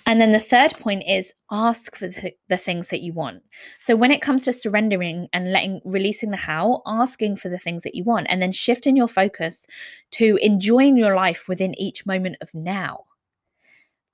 And 0.06 0.20
then 0.20 0.30
the 0.30 0.38
third 0.38 0.72
point 0.78 1.02
is 1.04 1.34
ask 1.50 1.96
for 1.96 2.06
the, 2.06 2.32
the, 2.48 2.56
things 2.56 2.88
that 2.88 3.02
you 3.02 3.12
want. 3.12 3.42
So 3.80 3.96
when 3.96 4.12
it 4.12 4.22
comes 4.22 4.44
to 4.44 4.52
surrendering 4.52 5.28
and 5.32 5.52
letting 5.52 5.80
releasing 5.84 6.30
the 6.30 6.36
how, 6.36 6.80
asking 6.86 7.36
for 7.36 7.48
the 7.48 7.58
things 7.58 7.82
that 7.82 7.96
you 7.96 8.04
want 8.04 8.28
and 8.30 8.40
then 8.40 8.52
shifting 8.52 8.96
your 8.96 9.08
focus 9.08 9.66
to 10.12 10.38
enjoying 10.40 10.96
your 10.96 11.16
life 11.16 11.48
within 11.48 11.78
each 11.78 12.06
moment 12.06 12.36
of 12.40 12.54
now. 12.54 13.04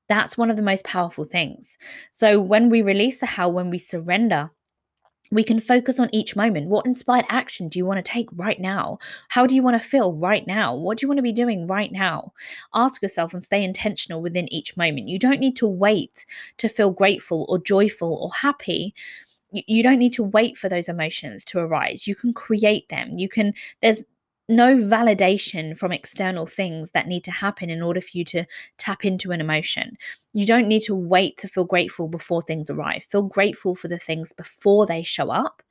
That's 0.09 0.39
one 0.39 0.51
of 0.51 0.57
the 0.57 0.63
most 0.63 0.85
powerful 0.85 1.25
things. 1.25 1.77
So 2.11 2.41
when 2.41 2.71
we 2.71 2.81
release 2.81 3.21
the 3.21 3.27
how, 3.27 3.51
when 3.51 3.69
we 3.69 3.79
surrender, 3.79 4.51
we 5.31 5.45
can 5.45 5.61
focus 5.61 6.01
on 6.01 6.09
each 6.13 6.37
moment. 6.37 6.69
What 6.69 6.87
inspired 6.87 7.27
action 7.29 7.69
do 7.69 7.79
you 7.79 7.85
want 7.85 8.05
to 8.05 8.13
take 8.13 8.29
right 8.35 8.59
now? 8.59 8.99
How 9.29 9.47
do 9.47 9.55
you 9.55 9.63
want 9.63 9.81
to 9.81 9.89
feel 9.89 10.13
right 10.15 10.47
now? 10.47 10.75
What 10.75 10.99
do 10.99 11.05
you 11.05 11.09
want 11.09 11.19
to 11.19 11.23
be 11.23 11.33
doing 11.33 11.67
right 11.67 11.93
now? 11.93 12.33
Ask 12.75 13.03
yourself 13.03 13.35
and 13.35 13.45
stay 13.45 13.63
intentional 13.63 14.23
within 14.23 14.53
each 14.53 14.77
moment. 14.77 15.09
You 15.09 15.19
don't 15.19 15.41
need 15.41 15.57
to 15.57 15.67
wait 15.67 16.25
to 16.59 16.69
feel 16.69 16.91
grateful 16.91 17.47
or 17.49 17.59
joyful 17.59 18.15
or 18.15 18.31
happy. 18.33 18.95
You 19.53 19.83
don't 19.83 19.99
need 19.99 20.13
to 20.15 20.23
wait 20.23 20.59
for 20.59 20.69
those 20.69 20.89
emotions 20.89 21.45
to 21.47 21.59
arise. 21.59 22.07
You 22.07 22.15
can 22.15 22.33
create 22.33 22.89
them. 22.89 23.19
You 23.19 23.29
can, 23.29 23.53
there's, 23.81 24.03
no 24.49 24.77
validation 24.77 25.77
from 25.77 25.93
external 25.93 26.47
things 26.47 26.91
that 26.93 27.07
need 27.07 27.25
to 27.25 27.31
happen 27.31 27.71
in 27.71 27.83
order 27.83 28.01
for 28.01 28.11
you 28.13 28.25
to 28.27 28.45
tap 28.79 29.05
into 29.05 29.33
an 29.33 29.41
emotion. 29.41 29.97
You 30.33 30.47
don't 30.47 30.69
need 30.69 30.83
to 30.85 30.95
wait 30.95 31.37
to 31.39 31.49
feel 31.49 31.65
grateful 31.65 32.09
before 32.09 32.43
things 32.43 32.71
arrive. 32.71 33.05
Feel 33.05 33.23
grateful 33.23 33.75
for 33.75 33.89
the 33.89 33.99
things 33.99 34.33
before 34.33 34.87
they 34.87 35.03
show 35.03 35.31
up 35.31 35.63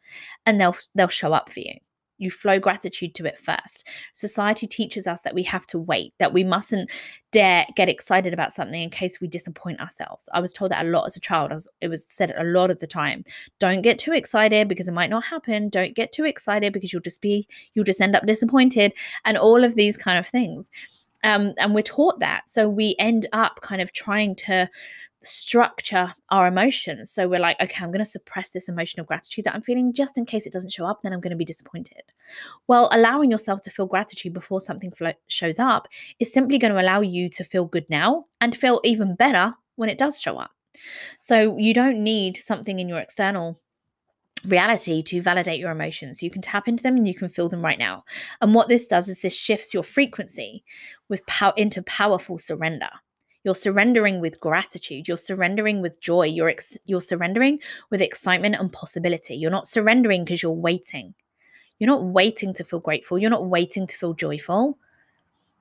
and 0.46 0.60
they'll 0.62 0.76
they'll 0.96 1.08
show 1.08 1.34
up 1.34 1.52
for 1.52 1.60
you 1.62 1.76
you 2.18 2.32
flow 2.32 2.60
gratitude 2.60 3.14
to 3.16 3.26
it 3.26 3.40
first. 3.40 3.88
Society 4.14 4.68
teaches 4.68 5.08
us 5.08 5.22
that 5.22 5.36
we 5.36 5.44
have 5.44 5.68
to 5.68 5.80
wait, 5.80 6.14
that 6.20 6.34
we 6.34 6.44
mustn't 6.44 6.90
dare 7.32 7.66
get 7.76 7.90
excited 7.90 8.34
about 8.34 8.54
something 8.54 8.82
in 8.82 8.90
case 8.90 9.20
we 9.20 9.28
disappoint 9.28 9.80
ourselves. 9.80 10.30
I 10.34 10.40
was 10.40 10.54
told 10.54 10.72
that 10.72 10.86
a 10.86 10.90
lot 10.90 11.06
as 11.06 11.18
a 11.18 11.22
child. 11.22 11.52
Was, 11.52 11.68
it 11.82 11.90
was 11.90 12.06
said 12.08 12.34
a 12.38 12.44
lot 12.44 12.72
of 12.72 12.80
the 12.80 12.88
time. 12.88 13.24
Don't 13.60 13.82
get 13.82 14.00
too 14.00 14.14
excited 14.14 14.68
because 14.68 14.88
it 14.88 14.94
might 14.94 15.10
not 15.10 15.26
happen. 15.26 15.70
Don't 15.70 15.96
get 15.96 16.12
too 16.12 16.26
excited 16.26 16.74
because 16.74 16.92
you'll 16.94 17.02
just 17.02 17.22
be, 17.22 17.48
you'll 17.74 17.86
just 17.86 18.02
end 18.02 18.16
up 18.16 18.26
disappointed, 18.26 18.94
and 19.26 19.38
all 19.38 19.64
of 19.64 19.76
these 19.76 19.98
kind 19.98 20.18
of 20.18 20.28
things. 20.28 20.70
Um, 21.24 21.54
and 21.58 21.74
we're 21.74 21.82
taught 21.82 22.20
that. 22.20 22.50
So 22.50 22.70
we 22.70 22.96
end 23.00 23.28
up 23.34 23.62
kind 23.62 23.82
of 23.82 23.92
trying 23.92 24.36
to 24.36 24.70
structure 25.28 26.14
our 26.30 26.48
emotions. 26.48 27.12
So 27.12 27.28
we're 27.28 27.40
like, 27.40 27.60
okay, 27.62 27.84
I'm 27.84 27.92
going 27.92 28.04
to 28.04 28.06
suppress 28.06 28.52
this 28.52 28.70
emotion 28.70 29.00
of 29.00 29.08
gratitude 29.08 29.46
that 29.46 29.56
I'm 29.56 29.62
feeling 29.62 29.94
just 29.94 30.18
in 30.18 30.26
case 30.26 30.46
it 30.46 30.54
doesn't 30.54 30.72
show 30.72 30.86
up, 30.86 31.02
then 31.02 31.14
I'm 31.14 31.22
going 31.22 31.32
to 31.32 31.38
be 31.38 31.46
disappointed. 31.46 32.02
Well, 32.68 32.90
allowing 32.92 33.32
yourself 33.32 33.62
to 33.62 33.70
feel 33.70 33.86
gratitude 33.86 34.34
before 34.34 34.62
something 34.62 34.92
flo- 34.92 35.14
shows 35.28 35.60
up 35.60 35.88
is 36.20 36.32
simply 36.32 36.58
going 36.58 36.74
to 36.74 36.82
allow 36.82 37.02
you 37.02 37.30
to 37.30 37.44
feel 37.44 37.66
good 37.66 37.90
now 37.90 38.26
and 38.42 38.56
feel 38.56 38.82
even 38.84 39.16
better 39.16 39.54
when 39.76 39.90
it 39.90 39.98
does 39.98 40.20
show 40.20 40.38
up. 40.38 40.52
So 41.20 41.58
you 41.58 41.74
don't 41.74 42.04
need 42.04 42.38
something 42.38 42.80
in 42.80 42.88
your 42.88 43.00
external 43.00 43.60
reality 44.46 45.02
to 45.04 45.22
validate 45.22 45.60
your 45.60 45.72
emotions. 45.72 46.22
You 46.22 46.30
can 46.30 46.42
tap 46.42 46.68
into 46.68 46.84
them 46.84 46.96
and 46.96 47.08
you 47.08 47.16
can 47.16 47.30
feel 47.30 47.50
them 47.50 47.64
right 47.64 47.80
now. 47.80 48.04
And 48.42 48.54
what 48.54 48.70
this 48.70 48.88
does 48.88 49.10
is 49.10 49.20
this 49.20 49.36
shifts 49.36 49.74
your 49.74 49.84
frequency 49.84 50.64
with 51.10 51.26
power 51.26 51.54
into 51.58 51.82
powerful 51.84 52.38
surrender. 52.38 52.90
You're 53.48 53.56
surrendering 53.56 54.20
with 54.20 54.42
gratitude. 54.42 55.08
You're 55.08 55.16
surrendering 55.16 55.82
with 55.82 56.02
joy. 56.02 56.26
You're 56.26 56.50
ex- 56.50 56.78
you're 56.86 57.00
surrendering 57.00 57.60
with 57.90 58.02
excitement 58.02 58.56
and 58.60 58.74
possibility. 58.74 59.38
You're 59.38 59.50
not 59.50 59.70
surrendering 59.70 60.26
because 60.26 60.44
you're 60.44 60.52
waiting. 60.52 61.14
You're 61.80 61.88
not 61.88 62.04
waiting 62.04 62.54
to 62.56 62.66
feel 62.66 62.82
grateful. 62.82 63.18
You're 63.18 63.30
not 63.30 63.48
waiting 63.48 63.88
to 63.88 63.96
feel 63.96 64.14
joyful. 64.14 64.78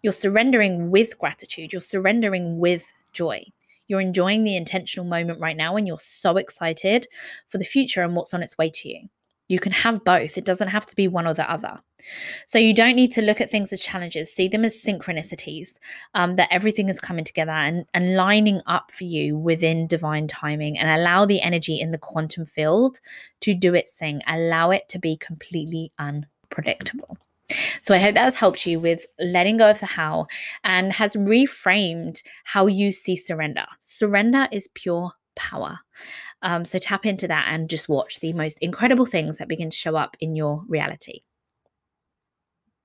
You're 0.03 0.13
surrendering 0.13 0.91
with 0.91 1.17
gratitude, 1.17 1.73
you're 1.73 1.81
surrendering 1.81 2.59
with 2.59 2.93
joy. 3.13 3.45
You're 3.87 4.01
enjoying 4.01 4.43
the 4.43 4.57
intentional 4.57 5.07
moment 5.07 5.39
right 5.39 5.57
now 5.57 5.77
and 5.77 5.87
you're 5.87 6.01
so 6.01 6.39
excited 6.39 7.07
for 7.47 7.59
the 7.59 7.65
future 7.65 8.03
and 8.03 8.17
what's 8.17 8.35
on 8.35 8.43
its 8.43 8.59
way 8.59 8.69
to 8.69 8.89
you. 8.89 9.09
You 9.49 9.59
can 9.59 9.73
have 9.73 10.05
both. 10.05 10.37
It 10.37 10.45
doesn't 10.45 10.69
have 10.69 10.87
to 10.87 10.97
be 10.97 11.09
one 11.09 11.27
or 11.27 11.35
the 11.35 11.51
other. 11.51 11.79
So 12.47 12.59
you 12.59 12.75
don't 12.75 12.97
need 12.97 13.13
to 13.13 13.23
look 13.23 13.41
at 13.41 13.51
things 13.51 13.73
as 13.73 13.81
challenges. 13.81 14.33
See 14.33 14.49
them 14.49 14.65
as 14.65 14.83
synchronicities, 14.83 15.79
um, 16.15 16.35
that 16.35 16.49
everything 16.51 16.89
is 16.89 17.01
coming 17.01 17.25
together 17.25 17.53
and, 17.53 17.87
and 17.95 18.17
lining 18.17 18.61
up 18.67 18.91
for 18.91 19.05
you 19.05 19.37
within 19.37 19.87
divine 19.87 20.27
timing 20.27 20.79
and 20.79 20.89
allow 20.89 21.25
the 21.25 21.41
energy 21.41 21.81
in 21.81 21.93
the 21.93 21.99
quantum 21.99 22.47
field 22.47 23.01
to 23.41 23.55
do 23.55 23.75
its 23.75 23.95
thing. 23.95 24.21
Allow 24.27 24.71
it 24.71 24.89
to 24.91 24.99
be 24.99 25.17
completely 25.17 25.93
unpredictable. 25.99 27.19
So 27.81 27.95
I 27.95 27.99
hope 27.99 28.15
that 28.15 28.25
has 28.25 28.35
helped 28.35 28.67
you 28.67 28.81
with 28.81 29.07
letting 29.21 29.59
go 29.59 29.71
of 29.71 29.79
the 29.79 29.87
how 29.87 30.27
and 30.65 30.93
has 30.93 31.15
reframed 31.15 32.23
how 32.45 32.67
you 32.67 32.91
see 32.91 33.17
surrender. 33.17 33.67
Surrender 33.83 34.49
is 34.51 34.69
pure 34.75 35.13
power. 35.37 35.79
Um, 36.47 36.65
so 36.65 36.79
tap 36.79 37.05
into 37.05 37.27
that 37.27 37.49
and 37.49 37.69
just 37.69 37.89
watch 37.89 38.21
the 38.21 38.33
most 38.33 38.61
incredible 38.61 39.05
things 39.05 39.39
that 39.39 39.49
begin 39.49 39.69
to 39.69 39.77
show 39.77 39.97
up 39.97 40.17
in 40.21 40.37
your 40.37 40.63
reality. 40.69 41.23